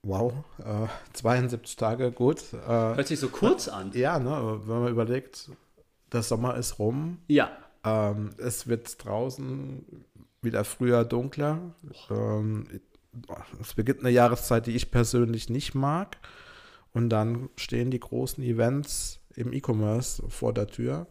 wow, 0.03 0.33
äh, 0.59 0.87
72 1.13 1.77
Tage, 1.77 2.13
gut. 2.13 2.53
Äh, 2.53 2.69
Hört 2.69 3.07
sich 3.09 3.21
so 3.21 3.29
kurz 3.29 3.69
an. 3.69 3.91
ja, 3.95 4.19
ne, 4.19 4.61
wenn 4.65 4.81
man 4.81 4.89
überlegt, 4.93 5.51
der 6.13 6.23
Sommer 6.23 6.57
ist 6.57 6.79
rum, 6.79 7.19
Ja, 7.29 7.51
ähm, 7.85 8.31
es 8.39 8.67
wird 8.67 9.03
draußen 9.05 9.85
wieder 10.43 10.65
früher 10.65 11.05
dunkler. 11.05 11.59
Ähm, 12.11 12.67
es 13.61 13.75
beginnt 13.75 14.01
eine 14.01 14.11
Jahreszeit, 14.11 14.67
die 14.67 14.77
ich 14.77 14.91
persönlich 14.91 15.49
nicht 15.51 15.75
mag. 15.75 16.17
Und 16.93 17.11
dann 17.11 17.51
stehen 17.57 17.91
die 17.91 18.01
großen 18.01 18.43
Events 18.43 19.21
im 19.37 19.53
E-Commerce 19.53 20.23
vor 20.29 20.53
der 20.53 20.67
Tür. 20.67 21.07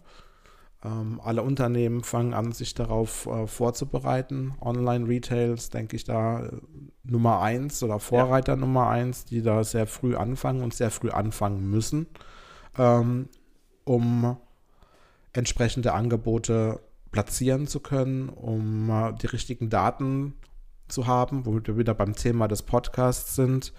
Ähm, 0.83 1.21
alle 1.23 1.41
Unternehmen 1.43 2.03
fangen 2.03 2.33
an, 2.33 2.51
sich 2.51 2.73
darauf 2.73 3.25
äh, 3.27 3.47
vorzubereiten. 3.47 4.53
Online-Retails, 4.61 5.69
denke 5.69 5.95
ich, 5.95 6.03
da 6.05 6.49
Nummer 7.09 7.41
eins 7.41 7.83
oder 7.83 7.99
Vorreiter 7.99 8.55
Nummer 8.55 8.89
eins, 8.89 9.25
die 9.25 9.41
da 9.41 9.63
sehr 9.63 9.87
früh 9.87 10.15
anfangen 10.15 10.61
und 10.61 10.73
sehr 10.73 10.91
früh 10.91 11.09
anfangen 11.09 11.69
müssen, 11.69 12.07
ähm, 12.77 13.29
um 13.83 14.37
entsprechende 15.33 15.93
Angebote 15.93 16.79
platzieren 17.11 17.67
zu 17.67 17.79
können, 17.79 18.29
um 18.29 18.89
äh, 18.89 19.13
die 19.13 19.27
richtigen 19.27 19.69
Daten 19.69 20.33
zu 20.87 21.07
haben, 21.07 21.45
womit 21.45 21.67
wir 21.67 21.77
wieder 21.77 21.93
beim 21.93 22.15
Thema 22.15 22.47
des 22.47 22.63
Podcasts 22.63 23.35
sind 23.35 23.73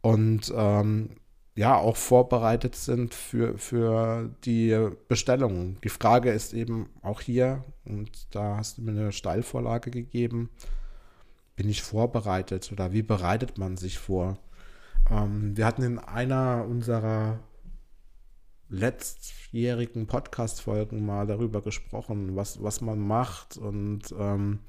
und 0.00 0.52
ähm, 0.54 1.10
ja 1.54 1.76
auch 1.76 1.96
vorbereitet 1.96 2.76
sind 2.76 3.14
für, 3.14 3.58
für 3.58 4.30
die 4.44 4.90
Bestellungen. 5.08 5.78
Die 5.82 5.88
Frage 5.88 6.30
ist 6.30 6.54
eben 6.54 6.88
auch 7.02 7.20
hier, 7.20 7.64
und 7.84 8.34
da 8.34 8.56
hast 8.56 8.78
du 8.78 8.82
mir 8.82 8.92
eine 8.92 9.12
Steilvorlage 9.12 9.90
gegeben, 9.90 10.50
bin 11.58 11.68
ich 11.68 11.82
vorbereitet 11.82 12.70
oder 12.70 12.92
wie 12.92 13.02
bereitet 13.02 13.58
man 13.58 13.76
sich 13.76 13.98
vor? 13.98 14.38
Ähm, 15.10 15.56
wir 15.56 15.66
hatten 15.66 15.82
in 15.82 15.98
einer 15.98 16.64
unserer 16.68 17.40
letztjährigen 18.68 20.06
Podcast-Folgen 20.06 21.04
mal 21.04 21.26
darüber 21.26 21.60
gesprochen, 21.60 22.36
was, 22.36 22.62
was 22.62 22.80
man 22.80 23.00
macht 23.00 23.56
und 23.56 24.02
ähm, 24.16 24.60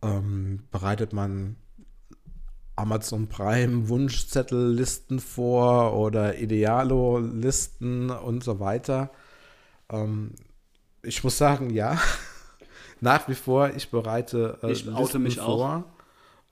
ähm, 0.00 0.66
bereitet 0.70 1.12
man 1.12 1.56
Amazon 2.74 3.28
Prime 3.28 3.90
Wunschzettellisten 3.90 5.20
vor 5.20 5.92
oder 5.94 6.38
Idealo-Listen 6.38 8.08
und 8.08 8.42
so 8.42 8.60
weiter. 8.60 9.10
Ähm, 9.90 10.32
ich 11.02 11.22
muss 11.22 11.36
sagen, 11.36 11.68
ja, 11.68 12.00
nach 13.02 13.28
wie 13.28 13.34
vor, 13.34 13.70
ich 13.74 13.90
bereite 13.90 14.58
äh, 14.62 14.70
Ich 14.70 14.88
oute 14.88 15.18
mich 15.18 15.40
auch. 15.40 15.58
vor. 15.58 15.84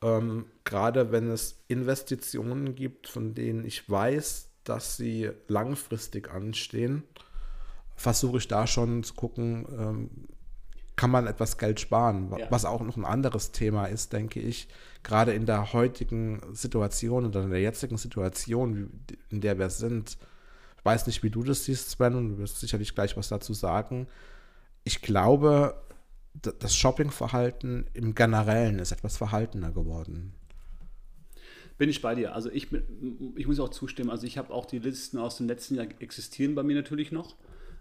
Ähm, 0.02 0.46
gerade 0.64 1.12
wenn 1.12 1.30
es 1.30 1.62
Investitionen 1.68 2.74
gibt, 2.74 3.06
von 3.06 3.34
denen 3.34 3.64
ich 3.64 3.88
weiß, 3.88 4.50
dass 4.64 4.96
sie 4.96 5.30
langfristig 5.46 6.30
anstehen, 6.30 7.04
versuche 7.94 8.38
ich 8.38 8.48
da 8.48 8.66
schon 8.66 9.04
zu 9.04 9.14
gucken, 9.14 9.66
ähm, 9.78 10.10
kann 10.96 11.10
man 11.12 11.28
etwas 11.28 11.56
Geld 11.56 11.78
sparen. 11.78 12.32
Ja. 12.36 12.46
Was 12.50 12.64
auch 12.64 12.82
noch 12.82 12.96
ein 12.96 13.04
anderes 13.04 13.52
Thema 13.52 13.86
ist, 13.86 14.12
denke 14.12 14.40
ich, 14.40 14.68
gerade 15.04 15.32
in 15.32 15.46
der 15.46 15.72
heutigen 15.72 16.42
Situation 16.52 17.26
oder 17.26 17.44
in 17.44 17.50
der 17.50 17.60
jetzigen 17.60 17.96
Situation, 17.96 18.90
in 19.28 19.40
der 19.40 19.58
wir 19.58 19.70
sind. 19.70 20.18
Ich 20.78 20.84
weiß 20.84 21.06
nicht, 21.06 21.22
wie 21.22 21.30
du 21.30 21.44
das 21.44 21.64
siehst, 21.64 21.90
Sven, 21.90 22.16
und 22.16 22.28
du 22.30 22.38
wirst 22.38 22.58
sicherlich 22.58 22.94
gleich 22.94 23.16
was 23.16 23.28
dazu 23.28 23.54
sagen. 23.54 24.08
Ich 24.82 25.00
glaube, 25.00 25.80
das 26.34 26.76
Shoppingverhalten 26.76 27.86
im 27.92 28.14
Generellen 28.14 28.78
ist 28.78 28.92
etwas 28.92 29.16
verhaltener 29.16 29.72
geworden. 29.72 30.34
Bin 31.76 31.88
ich 31.88 32.02
bei 32.02 32.14
dir. 32.14 32.34
Also 32.34 32.50
ich, 32.50 32.68
ich 33.36 33.46
muss 33.46 33.58
auch 33.58 33.70
zustimmen. 33.70 34.10
Also 34.10 34.26
ich 34.26 34.38
habe 34.38 34.52
auch 34.52 34.66
die 34.66 34.78
Listen 34.78 35.18
aus 35.18 35.38
dem 35.38 35.48
letzten 35.48 35.76
Jahr 35.76 35.86
existieren 36.00 36.54
bei 36.54 36.62
mir 36.62 36.76
natürlich 36.76 37.10
noch. 37.10 37.36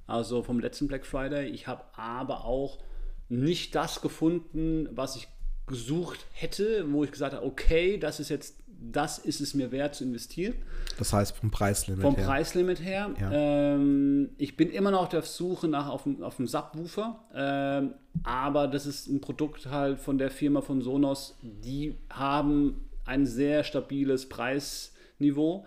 Also 0.08 0.42
vom 0.42 0.60
letzten 0.60 0.88
Black 0.88 1.06
Friday. 1.06 1.50
Ich 1.50 1.68
habe 1.68 1.84
aber 1.98 2.46
auch 2.46 2.80
nicht 3.28 3.76
das 3.76 4.02
gefunden, 4.02 4.90
was 4.92 5.16
ich 5.16 5.28
gesucht 5.68 6.26
hätte, 6.32 6.92
wo 6.92 7.04
ich 7.04 7.12
gesagt 7.12 7.36
habe, 7.36 7.46
okay, 7.46 7.98
das 7.98 8.20
ist 8.20 8.30
jetzt, 8.30 8.58
das 8.82 9.18
ist 9.18 9.42
es 9.42 9.54
mir 9.54 9.72
wert 9.72 9.96
zu 9.96 10.04
investieren. 10.04 10.56
Das 10.98 11.14
heißt 11.14 11.36
vom 11.36 11.52
Preislimit 11.52 12.02
Vom 12.02 12.16
her. 12.16 12.26
Preislimit 12.26 12.84
her. 12.84 13.12
Ja. 13.20 13.32
Ähm, 13.32 14.30
ich 14.38 14.58
bin 14.58 14.70
immer 14.72 14.92
noch 14.92 15.04
auf 15.04 15.10
der 15.10 15.22
Suche 15.22 15.68
nach 15.68 15.88
auf 15.88 16.04
dem, 16.04 16.24
auf 16.24 16.38
dem 16.38 16.48
Subwoofer, 16.48 17.20
ähm, 17.34 17.94
aber 18.24 18.68
das 18.68 18.86
ist 18.86 19.08
ein 19.08 19.22
Produkt 19.22 19.68
halt 19.68 20.00
von 20.00 20.18
der 20.18 20.32
Firma 20.32 20.62
von 20.62 20.82
Sonos. 20.82 21.38
Die 21.42 21.96
haben 22.10 22.86
ein 23.06 23.26
sehr 23.26 23.64
stabiles 23.64 24.30
Preisniveau. 24.30 25.66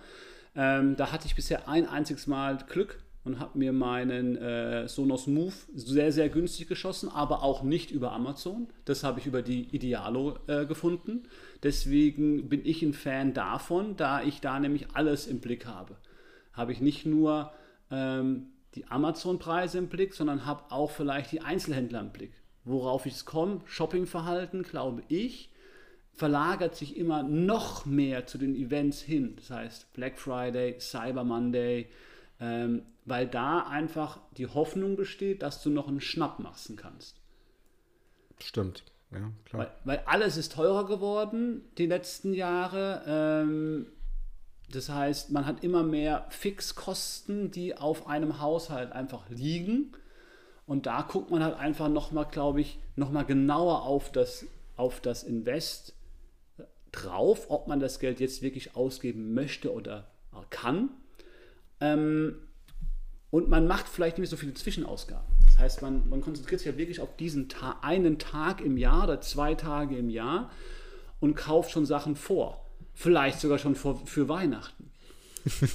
Ähm, 0.54 0.96
da 0.96 1.12
hatte 1.12 1.26
ich 1.26 1.34
bisher 1.34 1.68
ein 1.68 1.88
einziges 1.88 2.26
Mal 2.26 2.58
Glück 2.68 2.98
und 3.24 3.38
habe 3.38 3.58
mir 3.58 3.72
meinen 3.72 4.36
äh, 4.36 4.88
Sonos 4.88 5.26
Move 5.26 5.54
sehr, 5.74 6.10
sehr 6.10 6.28
günstig 6.28 6.68
geschossen, 6.68 7.08
aber 7.08 7.42
auch 7.42 7.62
nicht 7.62 7.90
über 7.90 8.12
Amazon. 8.12 8.68
Das 8.84 9.04
habe 9.04 9.20
ich 9.20 9.26
über 9.26 9.42
die 9.42 9.74
Idealo 9.74 10.38
äh, 10.48 10.66
gefunden. 10.66 11.28
Deswegen 11.62 12.48
bin 12.48 12.64
ich 12.64 12.82
ein 12.82 12.94
Fan 12.94 13.32
davon, 13.32 13.96
da 13.96 14.22
ich 14.22 14.40
da 14.40 14.58
nämlich 14.58 14.88
alles 14.94 15.26
im 15.26 15.40
Blick 15.40 15.66
habe. 15.66 15.96
Habe 16.52 16.72
ich 16.72 16.80
nicht 16.80 17.06
nur 17.06 17.52
ähm, 17.90 18.48
die 18.74 18.86
Amazon-Preise 18.88 19.78
im 19.78 19.88
Blick, 19.88 20.14
sondern 20.14 20.44
habe 20.44 20.70
auch 20.70 20.90
vielleicht 20.90 21.30
die 21.30 21.42
Einzelhändler 21.42 22.00
im 22.00 22.10
Blick. 22.10 22.32
Worauf 22.64 23.06
ich 23.06 23.14
es 23.14 23.24
komme, 23.24 23.60
Shoppingverhalten, 23.66 24.62
glaube 24.62 25.02
ich, 25.08 25.50
verlagert 26.14 26.76
sich 26.76 26.96
immer 26.96 27.22
noch 27.22 27.86
mehr 27.86 28.26
zu 28.26 28.38
den 28.38 28.54
Events 28.54 29.00
hin. 29.00 29.34
Das 29.36 29.50
heißt 29.50 29.92
Black 29.92 30.18
Friday, 30.18 30.78
Cyber 30.78 31.24
Monday, 31.24 31.88
ähm, 32.40 32.82
weil 33.04 33.26
da 33.26 33.60
einfach 33.60 34.20
die 34.36 34.46
Hoffnung 34.46 34.96
besteht, 34.96 35.42
dass 35.42 35.62
du 35.62 35.70
noch 35.70 35.88
einen 35.88 36.00
Schnapp 36.00 36.38
machen 36.38 36.76
kannst. 36.76 37.20
Stimmt. 38.38 38.84
Ja, 39.10 39.30
klar. 39.44 39.62
Weil, 39.84 39.98
weil 39.98 40.04
alles 40.06 40.36
ist 40.36 40.52
teurer 40.52 40.86
geworden 40.86 41.62
die 41.78 41.86
letzten 41.86 42.32
Jahre. 42.32 43.02
Ähm, 43.06 43.86
das 44.70 44.88
heißt, 44.88 45.32
man 45.32 45.46
hat 45.46 45.62
immer 45.62 45.82
mehr 45.82 46.26
Fixkosten, 46.30 47.50
die 47.50 47.76
auf 47.76 48.06
einem 48.06 48.40
Haushalt 48.40 48.92
einfach 48.92 49.28
liegen. 49.28 49.92
Und 50.66 50.86
da 50.86 51.02
guckt 51.02 51.30
man 51.30 51.44
halt 51.44 51.56
einfach 51.56 51.88
nochmal, 51.88 52.26
glaube 52.30 52.62
ich, 52.62 52.78
nochmal 52.96 53.26
genauer 53.26 53.82
auf 53.82 54.10
das, 54.12 54.46
auf 54.76 55.00
das 55.00 55.24
Invest. 55.24 55.94
drauf, 56.92 57.46
ob 57.48 57.68
man 57.68 57.80
das 57.80 57.98
Geld 57.98 58.20
jetzt 58.20 58.42
wirklich 58.42 58.76
ausgeben 58.76 59.34
möchte 59.34 59.72
oder 59.72 60.12
kann. 60.50 60.90
Ähm, 61.80 62.36
und 63.32 63.48
man 63.48 63.66
macht 63.66 63.88
vielleicht 63.88 64.18
nicht 64.18 64.28
so 64.28 64.36
viele 64.36 64.52
Zwischenausgaben. 64.52 65.26
Das 65.46 65.58
heißt, 65.58 65.82
man, 65.82 66.06
man 66.10 66.20
konzentriert 66.20 66.60
sich 66.60 66.70
ja 66.70 66.76
wirklich 66.76 67.00
auf 67.00 67.16
diesen 67.16 67.48
Ta 67.48 67.78
einen 67.80 68.18
Tag 68.18 68.60
im 68.60 68.76
Jahr 68.76 69.04
oder 69.04 69.22
zwei 69.22 69.54
Tage 69.54 69.96
im 69.96 70.10
Jahr 70.10 70.50
und 71.18 71.34
kauft 71.34 71.70
schon 71.70 71.86
Sachen 71.86 72.14
vor. 72.14 72.66
Vielleicht 72.92 73.40
sogar 73.40 73.56
schon 73.58 73.74
vor, 73.74 74.06
für 74.06 74.28
Weihnachten. 74.28 74.90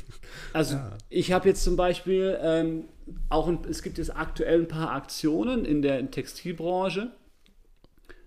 Also 0.54 0.76
ja. 0.76 0.92
ich 1.10 1.32
habe 1.32 1.48
jetzt 1.50 1.64
zum 1.64 1.76
Beispiel 1.76 2.38
ähm, 2.42 2.86
auch, 3.30 3.48
ein, 3.48 3.60
es 3.70 3.82
gibt 3.82 3.98
jetzt 3.98 4.16
aktuell 4.16 4.62
ein 4.62 4.68
paar 4.68 4.92
Aktionen 4.92 5.66
in 5.66 5.82
der 5.82 6.10
Textilbranche. 6.12 7.12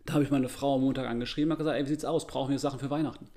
Da 0.06 0.14
habe 0.14 0.24
ich 0.24 0.30
meine 0.30 0.48
Frau 0.48 0.74
am 0.74 0.82
Montag 0.82 1.08
angeschrieben 1.08 1.52
und 1.52 1.58
gesagt, 1.58 1.76
ey, 1.76 1.84
wie 1.84 1.88
sieht's 1.88 2.04
aus? 2.04 2.26
Brauchen 2.26 2.50
wir 2.50 2.58
Sachen 2.58 2.80
für 2.80 2.90
Weihnachten? 2.90 3.28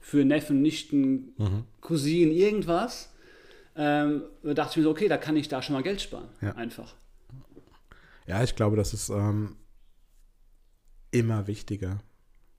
Für 0.00 0.24
Neffen, 0.24 0.60
Nichten, 0.60 1.34
mhm. 1.38 1.64
Cousinen, 1.80 2.32
irgendwas. 2.32 3.10
Ähm, 3.82 4.24
da 4.42 4.52
dachte 4.52 4.72
ich 4.72 4.76
mir 4.76 4.82
so, 4.82 4.90
okay, 4.90 5.08
da 5.08 5.16
kann 5.16 5.36
ich 5.36 5.48
da 5.48 5.62
schon 5.62 5.72
mal 5.72 5.82
Geld 5.82 6.02
sparen. 6.02 6.28
Ja. 6.42 6.52
Einfach. 6.52 6.94
Ja, 8.26 8.42
ich 8.42 8.54
glaube, 8.54 8.76
das 8.76 8.92
ist 8.92 9.08
ähm, 9.08 9.56
immer 11.10 11.46
wichtiger. 11.46 11.98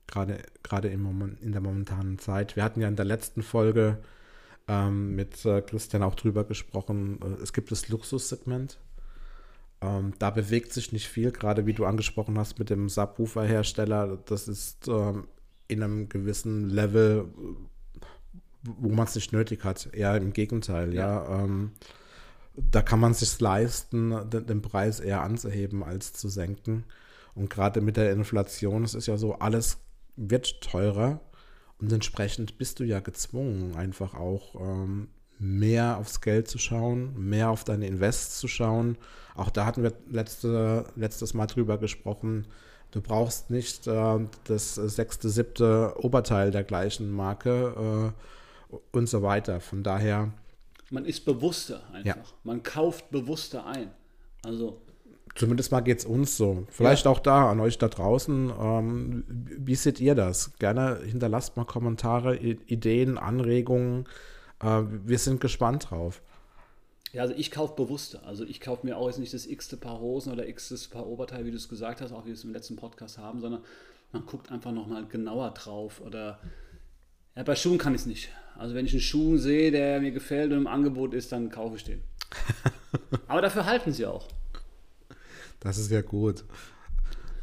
Gerade, 0.08 0.42
gerade 0.64 0.88
im 0.88 1.38
in 1.40 1.52
der 1.52 1.60
momentanen 1.60 2.18
Zeit. 2.18 2.56
Wir 2.56 2.64
hatten 2.64 2.80
ja 2.80 2.88
in 2.88 2.96
der 2.96 3.04
letzten 3.04 3.44
Folge 3.44 4.02
ähm, 4.66 5.14
mit 5.14 5.44
äh, 5.44 5.62
Christian 5.62 6.02
auch 6.02 6.16
drüber 6.16 6.42
gesprochen. 6.42 7.20
Äh, 7.22 7.40
es 7.40 7.52
gibt 7.52 7.70
das 7.70 7.88
Luxussegment. 7.88 8.80
Ähm, 9.80 10.14
da 10.18 10.30
bewegt 10.30 10.72
sich 10.72 10.92
nicht 10.92 11.06
viel, 11.06 11.30
gerade 11.30 11.66
wie 11.66 11.72
du 11.72 11.84
angesprochen 11.84 12.36
hast 12.36 12.58
mit 12.58 12.68
dem 12.68 12.88
Subwoofer-Hersteller. 12.88 14.18
Das 14.26 14.48
ist 14.48 14.88
ähm, 14.88 15.28
in 15.68 15.84
einem 15.84 16.08
gewissen 16.08 16.68
Level, 16.68 17.28
wo 18.62 18.88
man 18.90 19.06
es 19.06 19.14
nicht 19.14 19.32
nötig 19.32 19.64
hat. 19.64 19.88
Eher 19.92 20.16
im 20.16 20.32
Gegenteil, 20.32 20.94
ja. 20.94 21.24
ja 21.24 21.44
ähm, 21.44 21.72
da 22.54 22.82
kann 22.82 23.00
man 23.00 23.14
sich 23.14 23.40
leisten, 23.40 24.10
den, 24.30 24.46
den, 24.46 24.62
Preis 24.62 25.00
eher 25.00 25.22
anzuheben 25.22 25.82
als 25.82 26.12
zu 26.12 26.28
senken. 26.28 26.84
Und 27.34 27.48
gerade 27.50 27.80
mit 27.80 27.96
der 27.96 28.12
Inflation, 28.12 28.84
es 28.84 28.94
ist 28.94 29.06
ja 29.06 29.16
so, 29.16 29.34
alles 29.34 29.78
wird 30.16 30.60
teurer. 30.60 31.20
Und 31.78 31.92
entsprechend 31.92 32.58
bist 32.58 32.78
du 32.78 32.84
ja 32.84 33.00
gezwungen, 33.00 33.74
einfach 33.74 34.14
auch 34.14 34.54
ähm, 34.60 35.08
mehr 35.38 35.96
aufs 35.96 36.20
Geld 36.20 36.46
zu 36.46 36.58
schauen, 36.58 37.12
mehr 37.16 37.50
auf 37.50 37.64
deine 37.64 37.86
Invests 37.86 38.38
zu 38.38 38.46
schauen. 38.48 38.96
Auch 39.34 39.50
da 39.50 39.66
hatten 39.66 39.82
wir 39.82 39.92
letzte, 40.08 40.84
letztes 40.94 41.34
Mal 41.34 41.46
drüber 41.46 41.78
gesprochen. 41.78 42.46
Du 42.92 43.00
brauchst 43.00 43.50
nicht 43.50 43.86
äh, 43.86 44.20
das 44.44 44.74
sechste, 44.74 45.30
siebte 45.30 45.94
Oberteil 45.96 46.50
der 46.50 46.62
gleichen 46.62 47.10
Marke 47.10 48.12
äh, 48.14 48.22
und 48.92 49.08
so 49.08 49.22
weiter. 49.22 49.60
Von 49.60 49.82
daher. 49.82 50.32
Man 50.90 51.04
ist 51.04 51.24
bewusster 51.24 51.82
einfach. 51.92 52.04
Ja. 52.04 52.38
Man 52.44 52.62
kauft 52.62 53.10
bewusster 53.10 53.66
ein. 53.66 53.90
Also 54.42 54.82
Zumindest 55.34 55.72
mal 55.72 55.80
geht 55.80 56.00
es 56.00 56.04
uns 56.04 56.36
so. 56.36 56.66
Vielleicht 56.68 57.06
ja. 57.06 57.10
auch 57.10 57.18
da 57.18 57.50
an 57.50 57.60
euch 57.60 57.78
da 57.78 57.88
draußen. 57.88 58.52
Ähm, 58.60 59.24
wie 59.28 59.74
seht 59.74 59.98
ihr 59.98 60.14
das? 60.14 60.52
Gerne 60.58 61.00
hinterlasst 61.04 61.56
mal 61.56 61.64
Kommentare, 61.64 62.36
Ideen, 62.36 63.16
Anregungen. 63.16 64.06
Äh, 64.62 64.82
wir 65.04 65.18
sind 65.18 65.40
gespannt 65.40 65.90
drauf. 65.90 66.20
Ja, 67.12 67.22
also 67.22 67.34
ich 67.34 67.50
kaufe 67.50 67.74
bewusster. 67.74 68.26
Also 68.26 68.44
ich 68.44 68.60
kaufe 68.60 68.86
mir 68.86 68.98
auch 68.98 69.06
jetzt 69.06 69.18
nicht 69.18 69.32
das 69.32 69.46
x-te 69.46 69.78
Paar 69.78 70.00
Hosen 70.00 70.32
oder 70.32 70.46
x-te 70.46 70.76
Paar 70.90 71.06
Oberteil, 71.06 71.46
wie 71.46 71.50
du 71.50 71.56
es 71.56 71.68
gesagt 71.68 72.02
hast, 72.02 72.12
auch 72.12 72.24
wie 72.24 72.28
wir 72.28 72.34
es 72.34 72.44
im 72.44 72.52
letzten 72.52 72.76
Podcast 72.76 73.16
haben, 73.16 73.40
sondern 73.40 73.62
man 74.12 74.26
guckt 74.26 74.52
einfach 74.52 74.72
nochmal 74.72 75.06
genauer 75.06 75.52
drauf. 75.52 76.02
Oder 76.02 76.40
ja, 77.36 77.42
bei 77.42 77.56
Schuhen 77.56 77.78
kann 77.78 77.94
ich 77.94 78.02
es 78.02 78.06
nicht. 78.06 78.28
Also 78.56 78.74
wenn 78.74 78.86
ich 78.86 78.92
einen 78.92 79.00
Schuh 79.00 79.38
sehe, 79.38 79.70
der 79.70 80.00
mir 80.00 80.12
gefällt 80.12 80.52
und 80.52 80.58
im 80.58 80.66
Angebot 80.66 81.14
ist, 81.14 81.32
dann 81.32 81.50
kaufe 81.50 81.76
ich 81.76 81.84
den. 81.84 82.02
Aber 83.26 83.42
dafür 83.42 83.66
halten 83.66 83.92
sie 83.92 84.06
auch. 84.06 84.28
Das 85.60 85.78
ist 85.78 85.90
ja 85.90 86.02
gut. 86.02 86.44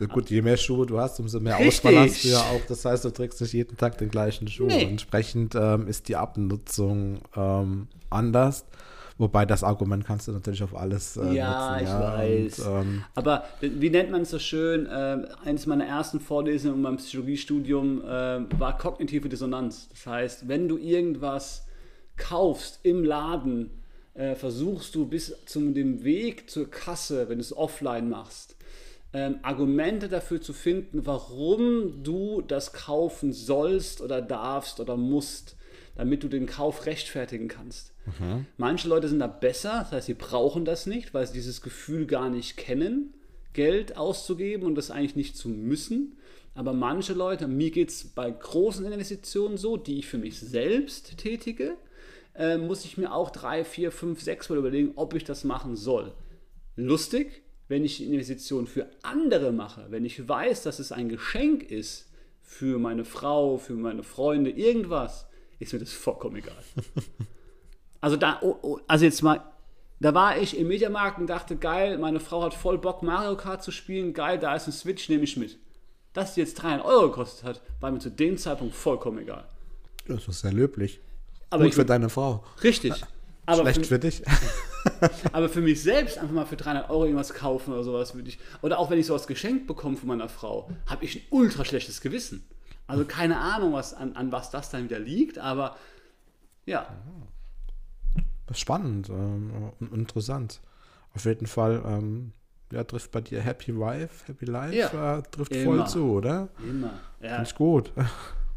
Gut, 0.08 0.30
je 0.30 0.42
mehr 0.42 0.56
Schuhe 0.56 0.86
du 0.86 0.98
hast, 0.98 1.20
umso 1.20 1.42
mehr 1.42 1.60
Richtig. 1.60 1.80
Auswahl 1.80 2.08
hast 2.08 2.24
du 2.24 2.30
ja 2.30 2.40
auch. 2.40 2.62
Das 2.70 2.86
heißt, 2.86 3.04
du 3.04 3.10
trägst 3.10 3.42
nicht 3.42 3.52
jeden 3.52 3.76
Tag 3.76 3.98
den 3.98 4.10
gleichen 4.10 4.48
Schuh. 4.48 4.68
Nee. 4.68 4.84
Entsprechend 4.84 5.56
ähm, 5.56 5.88
ist 5.88 6.08
die 6.08 6.16
Abnutzung 6.16 7.20
ähm, 7.36 7.88
anders. 8.10 8.66
Wobei 9.20 9.46
das 9.46 9.66
Argument 9.66 10.06
kannst 10.06 10.30
du 10.30 10.32
natürlich 10.32 10.64
auf 10.64 10.74
alles 10.74 11.18
äh, 11.18 11.34
ja, 11.34 11.72
nutzen. 11.72 11.84
Ich 11.84 11.90
ja, 11.90 12.18
weiß. 12.18 12.68
ähm, 12.68 13.04
Aber 13.16 13.44
wie 13.60 13.90
nennt 13.90 14.12
man 14.12 14.22
es 14.22 14.30
so 14.30 14.40
schön? 14.40 14.86
Äh, 14.86 15.28
eines 15.44 15.66
meiner 15.66 15.86
ersten 15.86 16.22
Vorlesungen 16.22 16.78
in 16.78 16.82
meinem 16.82 16.98
Psychologiestudium 16.98 18.02
äh, 18.02 18.06
war 18.58 18.78
kognitive 18.78 19.28
Dissonanz. 19.28 19.90
Das 19.90 20.08
heißt, 20.08 20.48
wenn 20.48 20.70
du 20.70 20.78
irgendwas 20.78 21.68
kaufst 22.16 22.80
im 22.84 23.04
Laden, 23.04 23.72
äh, 24.14 24.36
versuchst 24.36 24.96
du 24.96 25.06
bis 25.06 25.36
zum 25.46 25.74
dem 25.74 26.06
Weg 26.06 26.50
zur 26.50 26.72
Kasse, 26.72 27.28
wenn 27.28 27.40
du 27.40 27.44
es 27.44 27.56
offline 27.56 28.10
machst, 28.10 28.56
ähm, 29.12 29.40
Argumente 29.42 30.08
dafür 30.08 30.40
zu 30.40 30.54
finden, 30.54 31.06
warum 31.06 32.04
du 32.04 32.42
das 32.42 32.72
kaufen 32.72 33.34
sollst 33.34 34.00
oder 34.00 34.22
darfst 34.22 34.80
oder 34.80 34.96
musst, 34.96 35.58
damit 35.96 36.24
du 36.24 36.30
den 36.30 36.46
Kauf 36.46 36.86
rechtfertigen 36.86 37.50
kannst. 37.50 37.92
Manche 38.58 38.88
Leute 38.88 39.08
sind 39.08 39.20
da 39.20 39.28
besser, 39.28 39.80
das 39.80 39.92
heißt, 39.92 40.08
sie 40.08 40.14
brauchen 40.14 40.66
das 40.66 40.86
nicht, 40.86 41.14
weil 41.14 41.28
sie 41.28 41.34
dieses 41.34 41.62
Gefühl 41.62 42.06
gar 42.06 42.30
nicht 42.30 42.58
kennen, 42.58 43.14
Geld 43.54 43.98
auszugeben 43.98 44.66
und 44.66 44.76
das 44.76 44.92
eigentlich 44.92 45.16
nicht 45.16 45.38
zu 45.38 45.50
müssen. 45.50 46.18
Aber 46.56 46.74
manche 46.74 47.14
Leute, 47.14 47.48
mir 47.48 47.72
geht 47.72 47.90
es 47.90 48.04
bei 48.04 48.30
großen 48.30 48.86
Investitionen 48.86 49.58
so, 49.58 49.78
die 49.78 50.00
ich 50.00 50.08
für 50.08 50.18
mich 50.18 50.40
selbst 50.40 51.18
tätige, 51.18 51.78
äh, 52.36 52.58
muss 52.58 52.86
ich 52.86 52.98
mir 52.98 53.14
auch 53.14 53.30
drei, 53.30 53.64
vier, 53.64 53.92
fünf, 53.92 54.22
sechs 54.22 54.50
Mal 54.50 54.58
überlegen, 54.58 54.94
ob 54.96 55.14
ich 55.14 55.24
das 55.24 55.44
machen 55.44 55.76
soll. 55.76 56.14
Lustig, 56.76 57.44
wenn 57.68 57.86
ich 57.86 57.98
die 57.98 58.06
Investition 58.06 58.68
für 58.68 58.88
andere 59.04 59.52
mache, 59.52 59.86
wenn 59.90 60.06
ich 60.06 60.28
weiß, 60.28 60.64
dass 60.64 60.80
es 60.80 60.92
ein 60.92 61.10
Geschenk 61.10 61.64
ist 61.64 62.10
für 62.42 62.80
meine 62.80 63.06
Frau, 63.06 63.58
für 63.58 63.74
meine 63.74 64.04
Freunde, 64.04 64.50
irgendwas, 64.50 65.28
ist 65.60 65.74
mir 65.74 65.80
das 65.80 65.94
vollkommen 65.94 66.38
egal. 66.38 66.64
Also 68.02 68.16
da, 68.16 68.40
oh, 68.42 68.58
oh, 68.62 68.80
also 68.88 69.06
jetzt 69.06 69.22
mal, 69.22 69.42
da 70.00 70.14
war 70.14 70.38
ich 70.38 70.58
im 70.58 70.68
Mediamarkt 70.68 71.20
und 71.20 71.28
dachte, 71.28 71.58
geil, 71.58 71.98
meine 71.98 72.20
Frau 72.20 72.44
hat 72.44 72.54
voll 72.54 72.78
Bock 72.78 73.04
Mario 73.04 73.36
Kart 73.36 73.64
zu 73.64 73.72
spielen, 73.72 74.14
geil, 74.14 74.40
da 74.40 74.56
ist 74.56 74.68
ein 74.68 74.74
Switch, 74.74 75.10
nehme 75.10 75.24
ich 75.24 75.36
mit. 75.38 75.58
Dass 76.14 76.34
die 76.34 76.40
jetzt 76.40 76.56
300 76.56 76.86
Euro 76.86 77.10
gekostet 77.10 77.44
hat, 77.44 77.62
war 77.80 77.92
mir 77.92 78.00
zu 78.00 78.10
dem 78.10 78.38
Zeitpunkt 78.38 78.74
vollkommen 78.74 79.20
egal. 79.20 79.46
Das 80.08 80.28
ist 80.28 80.40
sehr 80.40 80.54
löblich. 80.54 81.00
Aber 81.50 81.66
Gut 81.66 81.76
für 81.76 81.86
deine 81.86 82.10
Frau. 82.10 82.44
Richtig. 82.64 82.94
Aber 83.46 83.62
Schlecht 83.62 83.80
für, 83.80 83.96
für 83.96 84.00
dich. 84.00 84.22
aber 85.32 85.50
für 85.50 85.62
mich 85.62 85.82
selbst 85.82 86.18
einfach 86.18 86.34
mal 86.34 86.46
für 86.46 86.56
300 86.56 86.90
Euro 86.90 87.06
irgendwas 87.06 87.34
kaufen 87.34 87.74
oder 87.74 87.84
sowas 87.84 88.16
würde 88.16 88.30
ich. 88.30 88.40
Oder 88.62 88.80
auch 88.80 88.90
wenn 88.90 89.00
ich 89.00 89.08
sowas 89.08 89.28
geschenkt 89.28 89.68
bekomme 89.68 89.98
von 89.98 90.08
meiner 90.08 90.30
Frau, 90.30 90.70
habe 90.86 91.06
ich 91.06 91.16
ein 91.16 91.22
ultra 91.32 91.66
schlechtes 91.66 92.02
Gewissen. 92.02 92.46
Also 92.88 93.06
keine 93.06 93.38
Ahnung, 93.38 93.74
was, 93.74 93.94
an, 93.94 94.16
an 94.16 94.32
was 94.32 94.50
das 94.52 94.70
dann 94.70 94.84
wieder 94.84 95.00
liegt, 95.00 95.38
aber 95.38 95.78
ja. 96.66 96.88
Das 98.50 98.60
spannend 98.60 99.10
ähm, 99.10 99.72
interessant. 99.94 100.60
Auf 101.14 101.26
jeden 101.26 101.46
Fall, 101.46 101.84
ähm, 101.86 102.34
ja, 102.72 102.84
trifft 102.84 103.12
bei 103.12 103.22
dir 103.22 103.42
Happy 103.42 103.76
Wife, 103.76 104.26
Happy 104.26 104.46
Life, 104.46 104.76
ja. 104.76 105.20
äh, 105.20 105.22
trifft 105.22 105.52
Immer. 105.52 105.66
voll 105.66 105.88
zu, 105.88 106.12
oder? 106.14 106.50
Immer. 106.68 107.00
Ja. 107.22 107.36
Finde 107.36 107.44
ich 107.44 107.56
gut. 107.56 107.94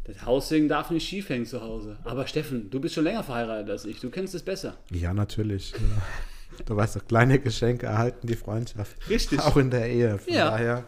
Das 0.05 0.25
Haussegen 0.25 0.67
darf 0.67 0.91
nicht 0.91 1.07
schief 1.07 1.29
hängen 1.29 1.45
zu 1.45 1.61
Hause. 1.61 1.97
Aber 2.03 2.27
Steffen, 2.27 2.69
du 2.69 2.81
bist 2.81 2.93
schon 2.93 3.05
länger 3.05 3.23
verheiratet 3.23 3.69
als 3.69 3.85
ich. 3.85 4.01
Du 4.01 4.09
kennst 4.09 4.35
es 4.35 4.43
besser. 4.43 4.75
Ja, 4.91 5.13
natürlich. 5.13 5.73
du 6.65 6.75
weißt 6.75 6.97
doch, 6.97 7.07
kleine 7.07 7.39
Geschenke 7.39 7.85
erhalten 7.85 8.27
die 8.27 8.35
Freundschaft. 8.35 8.97
Richtig. 9.09 9.39
Auch 9.39 9.55
in 9.55 9.71
der 9.71 9.89
Ehe. 9.89 10.17
Von 10.17 10.33
ja. 10.33 10.49
daher. 10.49 10.83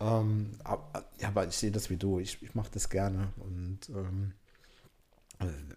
Ähm, 0.00 0.52
aber, 0.64 1.04
ja, 1.18 1.28
aber 1.28 1.46
ich 1.46 1.54
sehe 1.54 1.70
das 1.70 1.90
wie 1.90 1.98
du. 1.98 2.18
Ich, 2.18 2.42
ich 2.42 2.54
mache 2.54 2.70
das 2.72 2.88
gerne. 2.88 3.28
Und 3.36 3.80
ähm, 3.90 4.32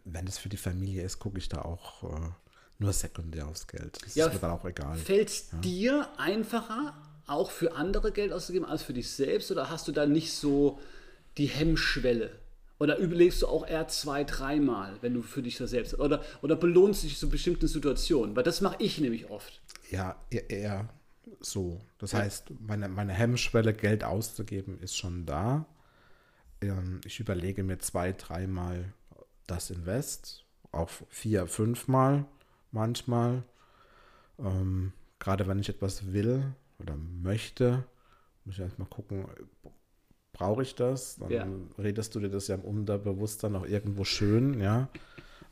wenn 0.05 0.27
es 0.27 0.37
für 0.37 0.47
die 0.47 0.55
Familie 0.55 1.03
ist, 1.03 1.19
gucke 1.19 1.39
ich 1.39 1.49
da 1.49 1.63
auch 1.63 2.03
äh, 2.03 2.29
nur 2.83 2.93
sekundär 2.93 3.47
aufs 3.47 3.67
Geld. 3.67 3.97
Das 4.03 4.15
ja, 4.15 4.27
ist 4.27 4.33
mir 4.33 4.39
dann 4.39 4.51
auch 4.51 4.65
egal. 4.65 4.95
Fällt 4.95 5.29
es 5.29 5.51
ja. 5.51 5.57
dir 5.59 6.09
einfacher, 6.17 6.93
auch 7.25 7.49
für 7.49 7.75
andere 7.75 8.11
Geld 8.11 8.31
auszugeben, 8.31 8.67
als 8.67 8.83
für 8.83 8.93
dich 8.93 9.09
selbst? 9.09 9.51
Oder 9.51 9.69
hast 9.69 9.87
du 9.87 9.91
da 9.91 10.05
nicht 10.05 10.33
so 10.33 10.79
die 11.37 11.47
Hemmschwelle? 11.47 12.31
Oder 12.79 12.97
überlegst 12.97 13.41
du 13.41 13.47
auch 13.47 13.65
eher 13.65 13.87
zwei, 13.87 14.23
dreimal, 14.23 14.97
wenn 15.01 15.13
du 15.13 15.21
für 15.21 15.41
dich 15.41 15.57
das 15.57 15.69
selbst 15.69 15.97
oder 15.99 16.21
oder 16.41 16.55
belohnst 16.55 17.03
dich 17.03 17.17
zu 17.17 17.29
bestimmten 17.29 17.67
Situationen, 17.67 18.35
weil 18.35 18.43
das 18.43 18.61
mache 18.61 18.75
ich 18.79 18.99
nämlich 18.99 19.29
oft. 19.29 19.61
Ja, 19.89 20.17
eher, 20.29 20.49
eher 20.49 20.89
so. 21.39 21.79
Das 21.97 22.11
ja. 22.11 22.19
heißt, 22.19 22.51
meine, 22.59 22.89
meine 22.89 23.13
Hemmschwelle, 23.13 23.73
Geld 23.73 24.03
auszugeben, 24.03 24.79
ist 24.81 24.97
schon 24.97 25.25
da. 25.25 25.65
Ähm, 26.61 26.99
ich 27.05 27.19
überlege 27.19 27.63
mir 27.63 27.79
zwei, 27.79 28.11
dreimal 28.11 28.93
das 29.47 29.69
Invest, 29.69 30.43
auch 30.71 30.89
vier, 31.09 31.47
fünfmal 31.47 32.25
manchmal. 32.73 33.43
Ähm, 34.39 34.93
gerade 35.19 35.47
wenn 35.47 35.59
ich 35.59 35.69
etwas 35.69 36.13
will 36.13 36.43
oder 36.79 36.95
möchte, 36.97 37.85
muss 38.45 38.55
ich 38.55 38.61
erstmal 38.61 38.89
gucken, 38.89 39.25
brauche 40.33 40.63
ich 40.63 40.75
das? 40.75 41.17
Dann 41.17 41.31
Ja. 41.31 41.47
redest 41.77 42.15
du 42.15 42.19
dir 42.19 42.29
das 42.29 42.47
ja 42.47 42.55
im 42.55 42.61
Unterbewusstsein 42.61 43.51
noch 43.51 43.65
irgendwo 43.65 44.03
schön, 44.03 44.59
ja. 44.59 44.89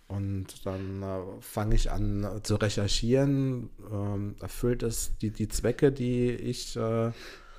Und 0.07 0.65
dann 0.65 1.03
äh, 1.03 1.41
fange 1.41 1.75
ich 1.75 1.91
an 1.91 2.41
zu 2.43 2.55
recherchieren. 2.57 3.69
Ähm, 3.91 4.35
erfüllt 4.41 4.83
es 4.83 5.17
die, 5.19 5.31
die 5.31 5.47
Zwecke, 5.49 5.91
die 5.91 6.31
ich 6.31 6.75
äh, 6.77 7.11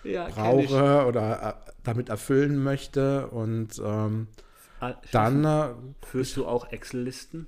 Ja, 0.04 0.28
brauche 0.28 1.06
oder 1.06 1.64
äh, 1.68 1.72
damit 1.84 2.08
erfüllen 2.10 2.62
möchte. 2.62 3.28
Und 3.28 3.80
ähm, 3.84 4.28
ich. 4.38 4.82
Ah, 4.82 4.96
dann 5.12 5.44
äh, 5.44 5.74
Führst 6.04 6.36
du 6.36 6.46
auch 6.46 6.70
Excel-Listen, 6.70 7.46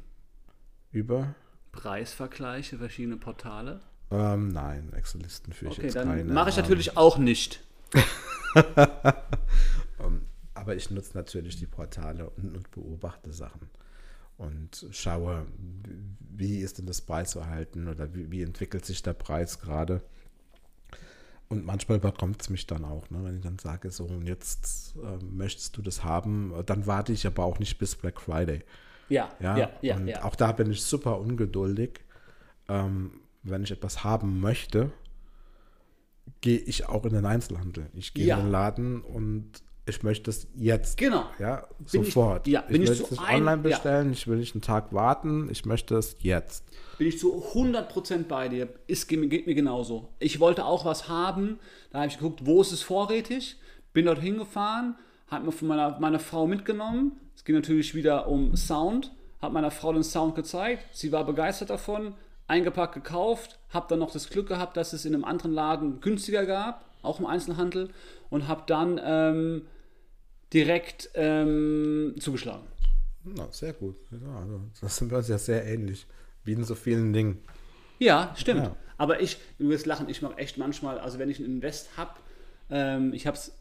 über. 0.92 1.34
Preisvergleiche, 1.74 2.78
verschiedene 2.78 3.16
Portale? 3.16 3.80
Ähm, 4.10 4.48
nein, 4.48 4.92
Excel-Listen 4.92 5.52
führe 5.52 5.72
ich 5.72 5.78
Okay, 5.78 5.86
jetzt 5.86 5.96
dann 5.96 6.08
keine. 6.08 6.32
mache 6.32 6.50
ich 6.50 6.56
ähm, 6.56 6.62
natürlich 6.62 6.96
auch 6.96 7.18
nicht. 7.18 7.64
Aber 10.54 10.76
ich 10.76 10.90
nutze 10.90 11.16
natürlich 11.16 11.56
die 11.56 11.66
Portale 11.66 12.30
und, 12.30 12.56
und 12.56 12.70
beobachte 12.70 13.32
Sachen 13.32 13.68
und 14.38 14.86
schaue, 14.92 15.46
wie 16.20 16.58
ist 16.58 16.78
denn 16.78 16.86
das 16.86 17.02
Preisverhalten 17.02 17.88
oder 17.88 18.14
wie, 18.14 18.30
wie 18.30 18.42
entwickelt 18.42 18.84
sich 18.84 19.02
der 19.02 19.12
Preis 19.12 19.60
gerade. 19.60 20.00
Und 21.48 21.66
manchmal 21.66 21.98
überkommt 21.98 22.40
es 22.40 22.50
mich 22.50 22.66
dann 22.66 22.84
auch, 22.84 23.10
ne, 23.10 23.22
wenn 23.22 23.36
ich 23.36 23.42
dann 23.42 23.58
sage, 23.58 23.90
so, 23.90 24.04
und 24.04 24.26
jetzt 24.26 24.94
äh, 24.96 25.22
möchtest 25.22 25.76
du 25.76 25.82
das 25.82 26.02
haben, 26.02 26.54
dann 26.66 26.86
warte 26.86 27.12
ich 27.12 27.26
aber 27.26 27.44
auch 27.44 27.58
nicht 27.58 27.78
bis 27.78 27.94
Black 27.94 28.20
Friday. 28.20 28.62
Ja, 29.08 29.28
Ja, 29.40 29.58
ja, 29.58 29.70
ja. 29.82 29.96
und 29.96 30.08
ja. 30.08 30.24
auch 30.24 30.34
da 30.36 30.52
bin 30.52 30.70
ich 30.70 30.82
super 30.82 31.18
ungeduldig. 31.20 32.00
Ähm, 32.68 33.20
wenn 33.42 33.62
ich 33.62 33.70
etwas 33.70 34.02
haben 34.04 34.40
möchte, 34.40 34.90
gehe 36.40 36.58
ich 36.58 36.88
auch 36.88 37.04
in 37.04 37.12
den 37.12 37.26
Einzelhandel. 37.26 37.86
Ich 37.94 38.14
gehe 38.14 38.26
Ja. 38.26 38.36
in 38.38 38.44
den 38.46 38.50
Laden 38.52 39.00
und 39.02 39.50
ich 39.86 40.02
möchte 40.02 40.30
es 40.30 40.46
jetzt. 40.54 40.96
Genau. 40.96 41.26
Ja, 41.38 41.66
Bin 41.92 42.02
ich- 42.02 42.12
sofort. 42.14 42.46
ja, 42.46 42.62
bin 42.62 42.82
ich 42.82 42.88
möchte 42.88 43.04
es 43.12 43.18
ein- 43.18 43.34
online 43.42 43.50
ja. 43.56 43.56
bestellen, 43.56 44.12
ich 44.12 44.26
will 44.26 44.38
nicht 44.38 44.54
einen 44.54 44.62
Tag 44.62 44.94
warten, 44.94 45.50
ich 45.50 45.66
möchte 45.66 45.96
es 45.96 46.16
jetzt. 46.20 46.64
Bin 46.96 47.06
ich 47.06 47.18
zu 47.18 47.34
100% 47.52 48.28
bei 48.28 48.48
dir. 48.48 48.68
Ist, 48.86 49.08
geht 49.08 49.20
mir- 49.20 49.28
geht 49.28 49.46
mir 49.46 49.54
genauso. 49.54 50.08
Ich 50.20 50.40
wollte 50.40 50.64
auch 50.64 50.86
was 50.86 51.08
haben. 51.08 51.58
Da 51.90 51.98
habe 51.98 52.08
ich 52.08 52.16
geguckt, 52.16 52.46
wo 52.46 52.62
ist 52.62 52.72
es 52.72 52.80
vorrätig. 52.82 53.56
Bin 53.92 54.06
dort 54.06 54.20
hingefahren, 54.20 54.96
habe 55.28 55.44
mir 55.46 55.52
von 55.52 55.68
meiner, 55.68 55.98
meiner 56.00 56.18
Frau 56.18 56.46
mitgenommen. 56.46 57.12
Es 57.44 57.46
ging 57.46 57.56
natürlich 57.56 57.94
wieder 57.94 58.26
um 58.26 58.56
Sound. 58.56 59.12
Habe 59.42 59.52
meiner 59.52 59.70
Frau 59.70 59.92
den 59.92 60.02
Sound 60.02 60.34
gezeigt. 60.34 60.82
Sie 60.92 61.12
war 61.12 61.26
begeistert 61.26 61.68
davon. 61.68 62.14
Eingepackt, 62.46 62.94
gekauft. 62.94 63.58
Habe 63.68 63.84
dann 63.90 63.98
noch 63.98 64.10
das 64.10 64.30
Glück 64.30 64.48
gehabt, 64.48 64.78
dass 64.78 64.94
es 64.94 65.04
in 65.04 65.14
einem 65.14 65.26
anderen 65.26 65.52
Laden 65.52 66.00
günstiger 66.00 66.46
gab. 66.46 66.86
Auch 67.02 67.20
im 67.20 67.26
Einzelhandel. 67.26 67.90
Und 68.30 68.48
habe 68.48 68.62
dann 68.66 68.98
ähm, 69.04 69.66
direkt 70.54 71.10
ähm, 71.12 72.14
zugeschlagen. 72.18 72.64
Na, 73.24 73.46
sehr 73.50 73.74
gut. 73.74 73.96
Ja, 74.10 74.38
also, 74.38 74.62
das 74.80 74.96
sind 74.96 75.10
wir 75.10 75.18
uns 75.18 75.28
ja 75.28 75.36
sehr 75.36 75.66
ähnlich. 75.66 76.06
Wie 76.44 76.54
in 76.54 76.64
so 76.64 76.74
vielen 76.74 77.12
Dingen. 77.12 77.42
Ja, 77.98 78.32
stimmt. 78.38 78.62
Ja. 78.62 78.76
Aber 78.96 79.20
ich, 79.20 79.36
du 79.58 79.68
wirst 79.68 79.84
lachen, 79.84 80.08
ich 80.08 80.22
mache 80.22 80.38
echt 80.38 80.56
manchmal, 80.56 80.98
also 80.98 81.18
wenn 81.18 81.28
ich 81.28 81.40
ein 81.40 81.44
Invest 81.44 81.98
habe, 81.98 82.12
ähm, 82.70 83.12
ich 83.12 83.26
habe 83.26 83.36
es, 83.36 83.52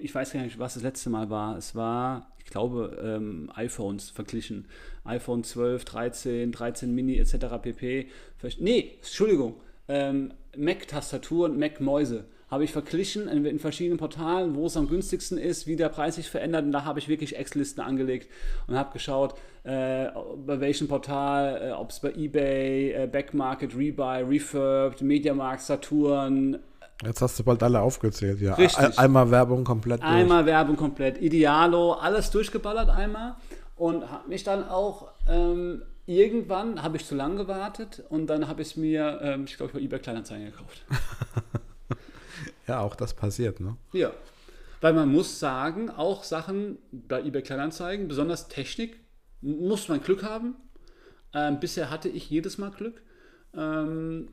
ich 0.00 0.14
weiß 0.14 0.32
gar 0.32 0.42
nicht, 0.42 0.58
was 0.58 0.74
das 0.74 0.82
letzte 0.82 1.10
Mal 1.10 1.30
war. 1.30 1.56
Es 1.56 1.74
war, 1.74 2.32
ich 2.38 2.46
glaube, 2.46 2.98
ähm, 3.02 3.50
iPhones 3.54 4.10
verglichen. 4.10 4.66
iPhone 5.04 5.44
12, 5.44 5.84
13, 5.84 6.52
13 6.52 6.94
Mini 6.94 7.18
etc. 7.18 7.36
pp. 7.62 8.08
Vielleicht, 8.38 8.60
nee, 8.60 8.92
Entschuldigung, 8.96 9.54
ähm, 9.88 10.32
Mac-Tastaturen, 10.56 11.58
Mac-Mäuse 11.58 12.24
habe 12.48 12.62
ich 12.62 12.72
verglichen 12.72 13.26
in, 13.26 13.44
in 13.44 13.58
verschiedenen 13.58 13.98
Portalen, 13.98 14.54
wo 14.54 14.66
es 14.66 14.76
am 14.76 14.88
günstigsten 14.88 15.36
ist, 15.36 15.66
wie 15.66 15.74
der 15.74 15.88
Preis 15.88 16.14
sich 16.14 16.30
verändert. 16.30 16.64
Und 16.64 16.72
da 16.72 16.84
habe 16.84 17.00
ich 17.00 17.08
wirklich 17.08 17.36
Excel-Listen 17.36 17.80
angelegt 17.80 18.30
und 18.68 18.76
habe 18.76 18.92
geschaut, 18.92 19.34
äh, 19.64 20.06
bei 20.46 20.60
welchem 20.60 20.86
Portal, 20.86 21.70
äh, 21.70 21.72
ob 21.72 21.90
es 21.90 21.98
bei 21.98 22.12
eBay, 22.12 22.92
äh, 22.92 23.06
Backmarket, 23.08 23.76
Rebuy, 23.76 24.22
Refurbed, 24.22 25.02
Mediamarkt, 25.02 25.62
Saturn, 25.62 26.58
Jetzt 27.04 27.20
hast 27.20 27.38
du 27.38 27.44
bald 27.44 27.62
alle 27.62 27.80
aufgezählt, 27.80 28.40
ja. 28.40 28.54
Richtig. 28.54 28.78
Ein- 28.78 28.96
Einmal 28.98 29.30
Werbung 29.30 29.64
komplett 29.64 30.00
durch. 30.02 30.10
Einmal 30.10 30.46
Werbung 30.46 30.76
komplett, 30.76 31.18
Idealo, 31.20 31.92
alles 31.92 32.30
durchgeballert 32.30 32.88
einmal 32.88 33.36
und 33.76 34.10
habe 34.10 34.28
mich 34.28 34.44
dann 34.44 34.66
auch 34.68 35.08
ähm, 35.28 35.82
irgendwann 36.06 36.82
habe 36.82 36.96
ich 36.96 37.04
zu 37.04 37.14
lange 37.14 37.36
gewartet 37.36 38.02
und 38.08 38.28
dann 38.28 38.48
habe 38.48 38.62
ich 38.62 38.68
es 38.68 38.76
mir, 38.76 39.18
ähm, 39.22 39.44
ich 39.44 39.56
glaube, 39.58 39.78
ich 39.78 39.84
eBay 39.84 39.98
Kleinanzeigen 39.98 40.46
gekauft. 40.46 40.84
Ja, 42.66 42.80
auch 42.80 42.96
das 42.96 43.14
passiert, 43.14 43.60
ne? 43.60 43.76
Ja, 43.92 44.10
weil 44.80 44.92
man 44.92 45.10
muss 45.10 45.38
sagen, 45.38 45.88
auch 45.88 46.24
Sachen 46.24 46.78
bei 46.90 47.22
eBay 47.22 47.42
Kleinanzeigen, 47.42 48.08
besonders 48.08 48.48
Technik, 48.48 48.98
muss 49.40 49.88
man 49.88 50.02
Glück 50.02 50.24
haben. 50.24 50.56
Ähm, 51.32 51.60
bisher 51.60 51.90
hatte 51.90 52.08
ich 52.08 52.28
jedes 52.28 52.58
Mal 52.58 52.72
Glück. 52.72 53.02
Ähm, 53.54 54.30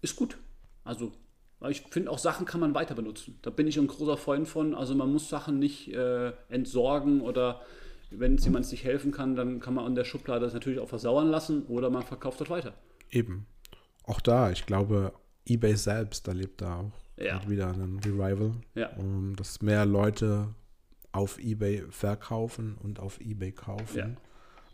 ist 0.00 0.16
gut. 0.16 0.38
Also, 0.82 1.12
weil 1.64 1.70
ich 1.72 1.80
finde, 1.90 2.10
auch 2.10 2.18
Sachen 2.18 2.44
kann 2.44 2.60
man 2.60 2.74
weiter 2.74 2.94
benutzen. 2.94 3.38
Da 3.40 3.48
bin 3.48 3.66
ich 3.66 3.78
ein 3.78 3.86
großer 3.86 4.18
Freund 4.18 4.46
von. 4.46 4.74
Also, 4.74 4.94
man 4.94 5.10
muss 5.10 5.30
Sachen 5.30 5.58
nicht 5.58 5.92
äh, 5.92 6.32
entsorgen 6.50 7.22
oder 7.22 7.62
wenn 8.10 8.34
es 8.34 8.44
jemand 8.44 8.70
nicht 8.70 8.84
helfen 8.84 9.12
kann, 9.12 9.34
dann 9.34 9.60
kann 9.60 9.72
man 9.74 9.86
an 9.86 9.94
der 9.94 10.04
Schublade 10.04 10.44
das 10.44 10.52
natürlich 10.52 10.78
auch 10.78 10.88
versauern 10.88 11.28
lassen 11.30 11.62
oder 11.66 11.88
man 11.88 12.02
verkauft 12.02 12.40
das 12.40 12.50
weiter. 12.50 12.74
Eben. 13.10 13.46
Auch 14.04 14.20
da, 14.20 14.50
ich 14.50 14.66
glaube, 14.66 15.12
eBay 15.46 15.74
selbst 15.74 16.28
erlebt 16.28 16.60
da 16.60 16.80
auch 16.80 16.92
Ja. 17.16 17.40
wieder 17.48 17.68
einen 17.72 17.98
Revival. 18.00 18.52
Ja. 18.74 18.90
Um, 18.96 19.34
dass 19.36 19.62
mehr 19.62 19.86
Leute 19.86 20.48
auf 21.12 21.38
eBay 21.38 21.84
verkaufen 21.90 22.76
und 22.82 23.00
auf 23.00 23.20
eBay 23.20 23.52
kaufen. 23.52 24.18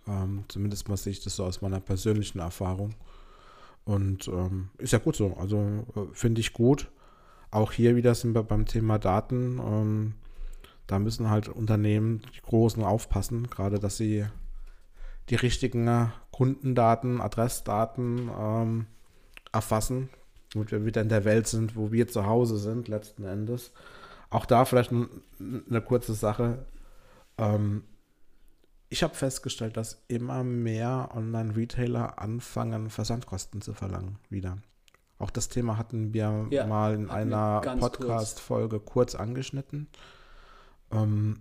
Ähm, 0.08 0.44
zumindest 0.48 0.88
mal 0.88 0.96
sehe 0.96 1.12
ich 1.12 1.20
das 1.22 1.36
so 1.36 1.44
aus 1.44 1.60
meiner 1.62 1.80
persönlichen 1.80 2.40
Erfahrung. 2.40 2.94
Und 3.84 4.28
ähm, 4.28 4.70
ist 4.78 4.92
ja 4.92 4.98
gut 4.98 5.16
so. 5.16 5.36
Also 5.38 5.84
äh, 5.96 6.00
finde 6.12 6.40
ich 6.40 6.52
gut. 6.52 6.90
Auch 7.50 7.72
hier 7.72 7.96
wieder 7.96 8.14
sind 8.14 8.34
wir 8.34 8.42
beim 8.42 8.66
Thema 8.66 8.98
Daten. 8.98 9.58
Ähm, 9.58 10.14
da 10.86 10.98
müssen 10.98 11.30
halt 11.30 11.48
Unternehmen, 11.48 12.22
die 12.34 12.40
Großen, 12.42 12.82
aufpassen, 12.84 13.48
gerade 13.48 13.78
dass 13.78 13.96
sie 13.96 14.26
die 15.28 15.36
richtigen 15.36 15.86
äh, 15.86 16.06
Kundendaten, 16.32 17.20
Adressdaten 17.20 18.30
ähm, 18.36 18.86
erfassen, 19.52 20.10
damit 20.52 20.72
wir 20.72 20.84
wieder 20.84 21.00
in 21.00 21.08
der 21.08 21.24
Welt 21.24 21.46
sind, 21.46 21.76
wo 21.76 21.92
wir 21.92 22.08
zu 22.08 22.26
Hause 22.26 22.58
sind, 22.58 22.88
letzten 22.88 23.24
Endes. 23.24 23.72
Auch 24.30 24.46
da 24.46 24.64
vielleicht 24.64 24.92
eine 24.92 25.80
kurze 25.80 26.14
Sache. 26.14 26.66
Ähm, 27.38 27.84
ich 28.90 29.02
habe 29.02 29.14
festgestellt, 29.14 29.76
dass 29.76 30.02
immer 30.08 30.44
mehr 30.44 31.10
Online-Retailer 31.14 32.18
anfangen, 32.18 32.90
Versandkosten 32.90 33.62
zu 33.62 33.72
verlangen 33.72 34.18
wieder. 34.28 34.58
Auch 35.18 35.30
das 35.30 35.48
Thema 35.48 35.76
hatten 35.78 36.12
wir 36.12 36.46
Ja, 36.50 36.66
mal 36.66 36.94
in 36.94 37.08
einer 37.08 37.60
ganz 37.62 37.80
kurz. 37.80 37.96
Podcast-Folge 37.98 38.80
kurz 38.80 39.14
angeschnitten. 39.14 39.86
Ähm, 40.90 41.38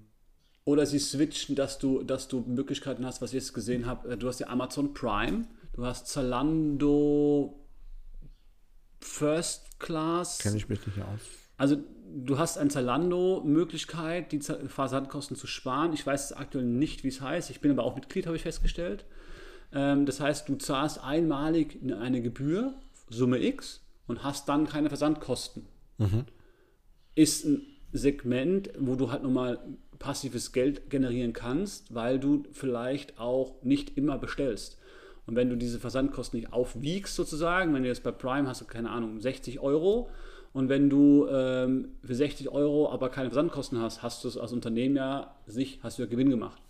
Oder 0.66 0.86
sie 0.86 1.00
switchen, 1.00 1.56
dass 1.56 1.80
du, 1.80 2.04
dass 2.04 2.28
du 2.28 2.42
Möglichkeiten 2.42 3.06
hast, 3.06 3.22
was 3.22 3.32
ich 3.32 3.36
jetzt 3.36 3.54
gesehen 3.54 3.86
habe. 3.86 4.16
Du 4.18 4.28
hast 4.28 4.40
ja 4.40 4.48
Amazon 4.48 4.94
Prime, 4.94 5.46
du 5.74 5.86
hast 5.86 6.08
Zalando 6.08 7.60
First 9.00 9.80
Class. 9.80 10.38
Kenne 10.40 10.58
ich 10.58 10.70
mich 10.70 10.86
nicht 10.86 11.00
aus. 11.02 11.22
Also 11.60 11.78
du 12.16 12.40
hast 12.40 12.58
ein 12.58 12.70
Zalando-Möglichkeit, 12.72 14.32
die 14.32 14.40
Z- 14.40 14.72
Versandkosten 14.72 15.36
zu 15.38 15.46
sparen. 15.46 15.94
Ich 15.94 16.06
weiß 16.06 16.34
aktuell 16.34 16.66
nicht, 16.66 17.04
wie 17.04 17.10
es 17.10 17.22
heißt. 17.22 17.50
Ich 17.52 17.62
bin 17.62 17.70
aber 17.72 17.84
auch 17.84 17.96
Mitglied, 17.96 18.26
habe 18.26 18.36
ich 18.36 18.44
festgestellt. 18.44 19.06
Ähm, 19.72 20.06
das 20.08 20.20
heißt, 20.20 20.50
du 20.50 20.56
zahlst 20.56 21.04
einmalig 21.04 21.78
eine 22.00 22.22
Gebühr, 22.22 22.74
Summe 23.10 23.44
X, 23.44 23.82
und 24.08 24.24
hast 24.24 24.50
dann 24.50 24.66
keine 24.68 24.90
Versandkosten. 24.90 25.68
Ist 27.14 27.46
ein 27.46 27.62
Segment, 27.92 28.72
wo 28.80 28.96
du 28.96 29.12
halt 29.12 29.22
nochmal 29.24 29.60
passives 30.00 30.52
Geld 30.54 30.90
generieren 30.90 31.34
kannst, 31.34 31.94
weil 31.94 32.20
du 32.20 32.44
vielleicht 32.54 33.20
auch 33.20 33.62
nicht 33.64 33.98
immer 33.98 34.18
bestellst. 34.18 34.78
Und 35.26 35.36
wenn 35.36 35.50
du 35.50 35.58
diese 35.58 35.80
Versandkosten 35.80 36.40
nicht 36.40 36.54
aufwiegst, 36.54 37.16
sozusagen, 37.16 37.74
wenn 37.74 37.84
du 37.84 37.90
jetzt 37.90 38.04
bei 38.04 38.12
Prime 38.12 38.48
hast, 38.48 38.62
du 38.62 38.66
keine 38.66 38.90
Ahnung, 38.90 39.20
60 39.20 39.60
Euro, 39.60 40.10
und 40.54 40.70
wenn 40.70 40.90
du 40.90 41.28
ähm, 41.28 41.90
für 42.04 42.16
60 42.16 42.50
Euro 42.50 42.92
aber 42.92 43.10
keine 43.10 43.30
Versandkosten 43.30 43.80
hast, 43.80 44.02
hast 44.04 44.24
du 44.24 44.28
es 44.28 44.38
als 44.38 44.52
Unternehmen 44.52 44.96
ja 44.96 45.36
sich, 45.46 45.80
hast 45.84 45.98
du 46.00 46.04
ja 46.04 46.08
Gewinn 46.10 46.30
gemacht. 46.30 46.62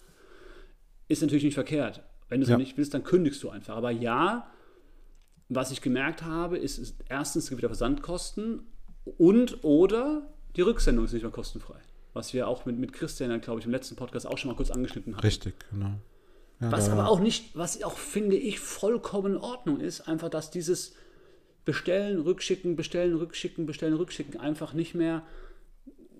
Ist 1.07 1.21
natürlich 1.21 1.43
nicht 1.43 1.53
verkehrt. 1.55 2.01
Wenn 2.27 2.39
du 2.41 2.43
es 2.43 2.49
Ja. 2.49 2.57
nicht 2.57 2.77
willst, 2.77 2.93
dann 2.93 3.03
kündigst 3.03 3.41
du 3.41 3.49
einfach. 3.49 3.75
Aber 3.75 3.89
ja, 3.91 4.47
was 5.47 5.71
ich 5.71 5.81
gemerkt 5.81 6.23
habe, 6.23 6.57
ist, 6.57 6.77
ist 6.77 6.95
erstens 7.09 7.45
es 7.45 7.49
gibt 7.49 7.59
wieder 7.61 7.69
Versandkosten 7.69 8.61
und 9.17 9.63
oder 9.63 10.29
die 10.55 10.61
Rücksendung 10.61 11.05
ist 11.05 11.13
nicht 11.13 11.23
mehr 11.23 11.31
kostenfrei. 11.31 11.79
Was 12.13 12.33
wir 12.33 12.47
auch 12.47 12.65
mit, 12.65 12.77
mit 12.77 12.93
Christian, 12.93 13.39
glaube 13.41 13.59
ich, 13.59 13.65
im 13.65 13.71
letzten 13.71 13.95
Podcast 13.95 14.27
auch 14.27 14.37
schon 14.37 14.49
mal 14.51 14.57
kurz 14.57 14.71
angeschnitten 14.71 15.15
haben. 15.15 15.21
Richtig, 15.21 15.55
genau. 15.71 15.91
Ja, 16.59 16.71
Was 16.71 16.89
aber 16.89 17.07
auch 17.07 17.19
nicht, 17.19 17.55
was 17.57 17.81
auch 17.83 17.97
finde 17.97 18.35
ich 18.35 18.59
vollkommen 18.59 19.35
in 19.35 19.39
Ordnung 19.39 19.79
ist, 19.79 20.01
einfach, 20.01 20.29
dass 20.29 20.51
dieses 20.51 20.93
Bestellen, 21.69 22.19
Rückschicken, 22.21 22.75
Bestellen, 22.75 23.15
Rückschicken, 23.15 23.67
Bestellen, 23.67 23.93
Rückschicken 23.93 24.39
einfach 24.39 24.73
nicht 24.73 24.95
mehr 24.95 25.21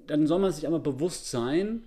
dann 0.10 0.26
soll 0.26 0.40
man 0.40 0.52
sich 0.52 0.66
aber 0.68 0.80
bewusst 0.80 1.30
sein, 1.30 1.84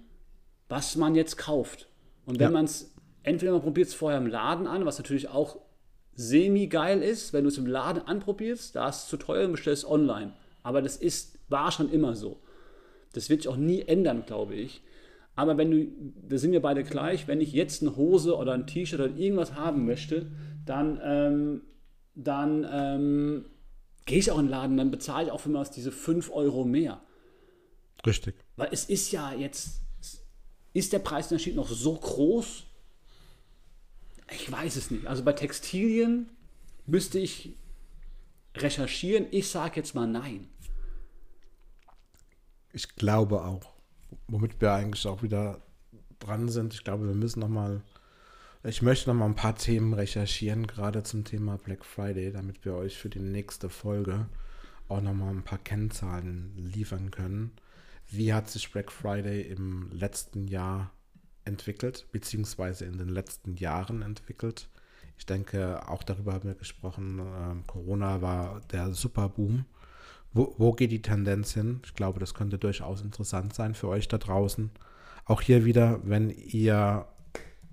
was 0.68 0.96
man 0.96 1.14
jetzt 1.14 1.36
kauft. 1.38 1.88
Und 2.24 2.38
wenn 2.38 2.46
Ja. 2.46 2.50
man 2.50 2.66
es, 2.66 2.94
entweder 3.24 3.52
man 3.52 3.62
probiert 3.62 3.88
es 3.88 3.94
vorher 3.94 4.18
im 4.20 4.28
Laden 4.28 4.66
an, 4.68 4.86
was 4.86 4.98
natürlich 4.98 5.28
auch 5.28 5.58
semi-geil 6.14 7.02
ist, 7.02 7.32
wenn 7.32 7.42
du 7.42 7.48
es 7.48 7.58
im 7.58 7.66
Laden 7.66 8.02
anprobierst, 8.06 8.76
da 8.76 8.88
ist 8.88 9.04
es 9.04 9.08
zu 9.08 9.16
teuer 9.16 9.46
und 9.46 9.52
bestellst 9.52 9.84
online. 9.84 10.34
Aber 10.62 10.82
das 10.82 10.96
ist, 10.96 11.38
war 11.48 11.72
schon 11.72 11.90
immer 11.90 12.14
so. 12.14 12.38
Das 13.12 13.28
wird 13.28 13.42
sich 13.42 13.48
auch 13.50 13.56
nie 13.56 13.82
ändern, 13.82 14.22
glaube 14.24 14.54
ich. 14.54 14.82
Aber 15.34 15.56
wenn 15.56 15.70
du, 15.72 15.86
da 16.28 16.38
sind 16.38 16.52
wir 16.52 16.62
beide 16.62 16.84
gleich, 16.84 17.26
wenn 17.26 17.40
ich 17.40 17.52
jetzt 17.52 17.82
eine 17.82 17.96
Hose 17.96 18.36
oder 18.36 18.52
ein 18.52 18.68
T-Shirt 18.68 19.00
oder 19.00 19.16
irgendwas 19.16 19.54
haben 19.56 19.84
möchte, 19.84 20.30
dann, 20.64 21.00
ähm, 21.02 21.62
dann 22.14 22.64
ähm, 22.70 23.44
gehe 24.04 24.18
ich 24.18 24.30
auch 24.30 24.38
in 24.38 24.46
den 24.46 24.50
Laden, 24.50 24.76
dann 24.76 24.90
bezahle 24.90 25.26
ich 25.26 25.32
auch 25.32 25.40
für 25.40 25.52
was 25.52 25.70
diese 25.70 25.92
5 25.92 26.30
Euro 26.30 26.64
mehr. 26.64 27.00
Richtig. 28.04 28.34
Weil 28.56 28.68
es 28.72 28.84
ist 28.86 29.12
ja 29.12 29.32
jetzt, 29.32 29.80
ist 30.72 30.92
der 30.92 30.98
Preisunterschied 30.98 31.54
noch 31.54 31.68
so 31.68 31.94
groß? 31.94 32.64
Ich 34.32 34.50
weiß 34.50 34.76
es 34.76 34.90
nicht. 34.90 35.06
Also 35.06 35.22
bei 35.22 35.32
Textilien 35.32 36.28
müsste 36.86 37.18
ich 37.18 37.54
recherchieren. 38.56 39.26
Ich 39.30 39.48
sage 39.48 39.76
jetzt 39.76 39.94
mal 39.94 40.06
nein. 40.06 40.48
Ich 42.72 42.96
glaube 42.96 43.44
auch, 43.44 43.74
womit 44.28 44.60
wir 44.60 44.72
eigentlich 44.72 45.06
auch 45.06 45.22
wieder 45.22 45.62
dran 46.18 46.48
sind. 46.48 46.74
Ich 46.74 46.84
glaube, 46.84 47.06
wir 47.06 47.14
müssen 47.14 47.40
noch 47.40 47.48
mal, 47.48 47.82
ich 48.64 48.82
möchte 48.82 49.10
noch 49.10 49.16
mal 49.16 49.26
ein 49.26 49.34
paar 49.34 49.56
Themen 49.56 49.92
recherchieren, 49.92 50.66
gerade 50.66 51.02
zum 51.02 51.24
Thema 51.24 51.58
Black 51.58 51.84
Friday, 51.84 52.30
damit 52.30 52.64
wir 52.64 52.74
euch 52.74 52.96
für 52.96 53.08
die 53.08 53.18
nächste 53.18 53.68
Folge 53.68 54.26
auch 54.88 55.00
noch 55.00 55.14
mal 55.14 55.30
ein 55.30 55.42
paar 55.42 55.58
Kennzahlen 55.58 56.52
liefern 56.56 57.10
können. 57.10 57.52
Wie 58.08 58.32
hat 58.32 58.48
sich 58.48 58.70
Black 58.70 58.92
Friday 58.92 59.42
im 59.42 59.90
letzten 59.90 60.46
Jahr 60.46 60.92
entwickelt, 61.44 62.06
beziehungsweise 62.12 62.84
in 62.84 62.98
den 62.98 63.08
letzten 63.08 63.56
Jahren 63.56 64.02
entwickelt? 64.02 64.68
Ich 65.18 65.26
denke, 65.26 65.88
auch 65.88 66.02
darüber 66.02 66.34
haben 66.34 66.48
wir 66.48 66.54
gesprochen. 66.54 67.18
Ähm, 67.20 67.66
Corona 67.66 68.22
war 68.22 68.60
der 68.70 68.92
Superboom. 68.92 69.64
Wo, 70.32 70.54
wo 70.58 70.72
geht 70.72 70.92
die 70.92 71.02
Tendenz 71.02 71.52
hin? 71.52 71.80
Ich 71.84 71.94
glaube, 71.94 72.20
das 72.20 72.34
könnte 72.34 72.58
durchaus 72.58 73.02
interessant 73.02 73.54
sein 73.54 73.74
für 73.74 73.88
euch 73.88 74.08
da 74.08 74.18
draußen. 74.18 74.70
Auch 75.24 75.40
hier 75.40 75.64
wieder, 75.64 76.00
wenn 76.04 76.30
ihr 76.30 77.06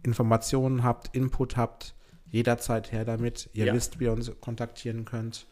Informationen 0.03 0.83
habt, 0.83 1.15
Input 1.15 1.57
habt, 1.57 1.95
jederzeit 2.31 2.91
her 2.91 3.05
damit. 3.05 3.49
Ihr 3.53 3.65
Ja. 3.65 3.73
wisst, 3.73 3.99
wie 3.99 4.05
ihr 4.05 4.13
uns 4.13 4.31
kontaktieren 4.41 5.05
könnt. 5.05 5.47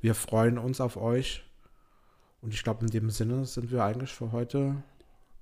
Wir 0.00 0.14
freuen 0.14 0.58
uns 0.58 0.80
auf 0.80 0.96
euch. 0.96 1.44
Und 2.40 2.54
ich 2.54 2.62
glaube, 2.62 2.84
in 2.84 2.90
dem 2.90 3.10
Sinne 3.10 3.44
sind 3.46 3.72
wir 3.72 3.82
eigentlich 3.84 4.12
für 4.12 4.30
heute 4.32 4.76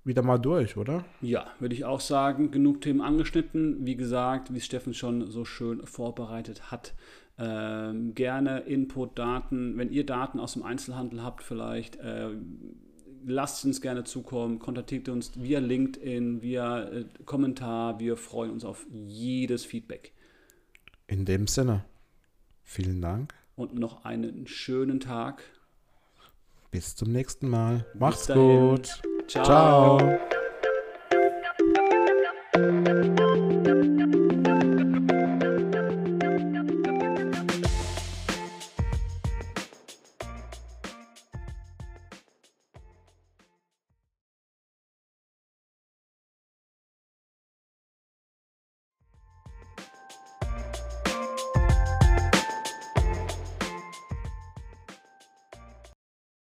wieder 0.04 0.22
mal 0.22 0.38
durch, 0.38 0.76
oder? 0.76 1.04
Ja, 1.20 1.46
würde 1.58 1.74
ich 1.74 1.84
auch 1.84 2.00
sagen, 2.00 2.50
genug 2.50 2.80
Themen 2.80 3.00
angeschnitten. 3.00 3.84
Wie 3.84 3.96
gesagt, 3.96 4.54
wie 4.54 4.60
Steffen 4.60 4.94
schon 4.94 5.30
so 5.30 5.44
schön 5.44 5.84
vorbereitet 5.86 6.70
hat. 6.70 6.94
Ähm, 7.38 8.14
gerne 8.14 8.60
Input, 8.60 9.18
Daten. 9.18 9.76
Wenn 9.76 9.90
ihr 9.90 10.06
Daten 10.06 10.40
aus 10.40 10.54
dem 10.54 10.62
Einzelhandel 10.62 11.22
habt, 11.22 11.42
vielleicht 11.42 11.96
äh, 11.96 12.30
lasst 13.26 13.64
uns 13.64 13.80
gerne 13.80 14.04
zukommen, 14.04 14.58
kontaktiert 14.58 15.08
uns 15.08 15.32
via 15.36 15.58
LinkedIn, 15.58 16.40
via 16.42 16.84
äh, 16.84 17.04
Kommentar. 17.24 18.00
Wir 18.00 18.16
freuen 18.16 18.52
uns 18.52 18.64
auf 18.64 18.86
jedes 18.90 19.64
Feedback. 19.64 20.12
In 21.06 21.24
dem 21.24 21.46
Sinne, 21.46 21.84
vielen 22.62 23.02
Dank. 23.02 23.34
Und 23.56 23.74
noch 23.74 24.04
einen 24.04 24.46
schönen 24.46 25.00
Tag. 25.00 25.42
Bis 26.70 26.94
zum 26.94 27.10
nächsten 27.12 27.48
Mal. 27.48 27.86
Macht's 27.94 28.26
gut. 28.28 29.00
Ciao. 29.28 29.98
Ciao. 29.98 30.18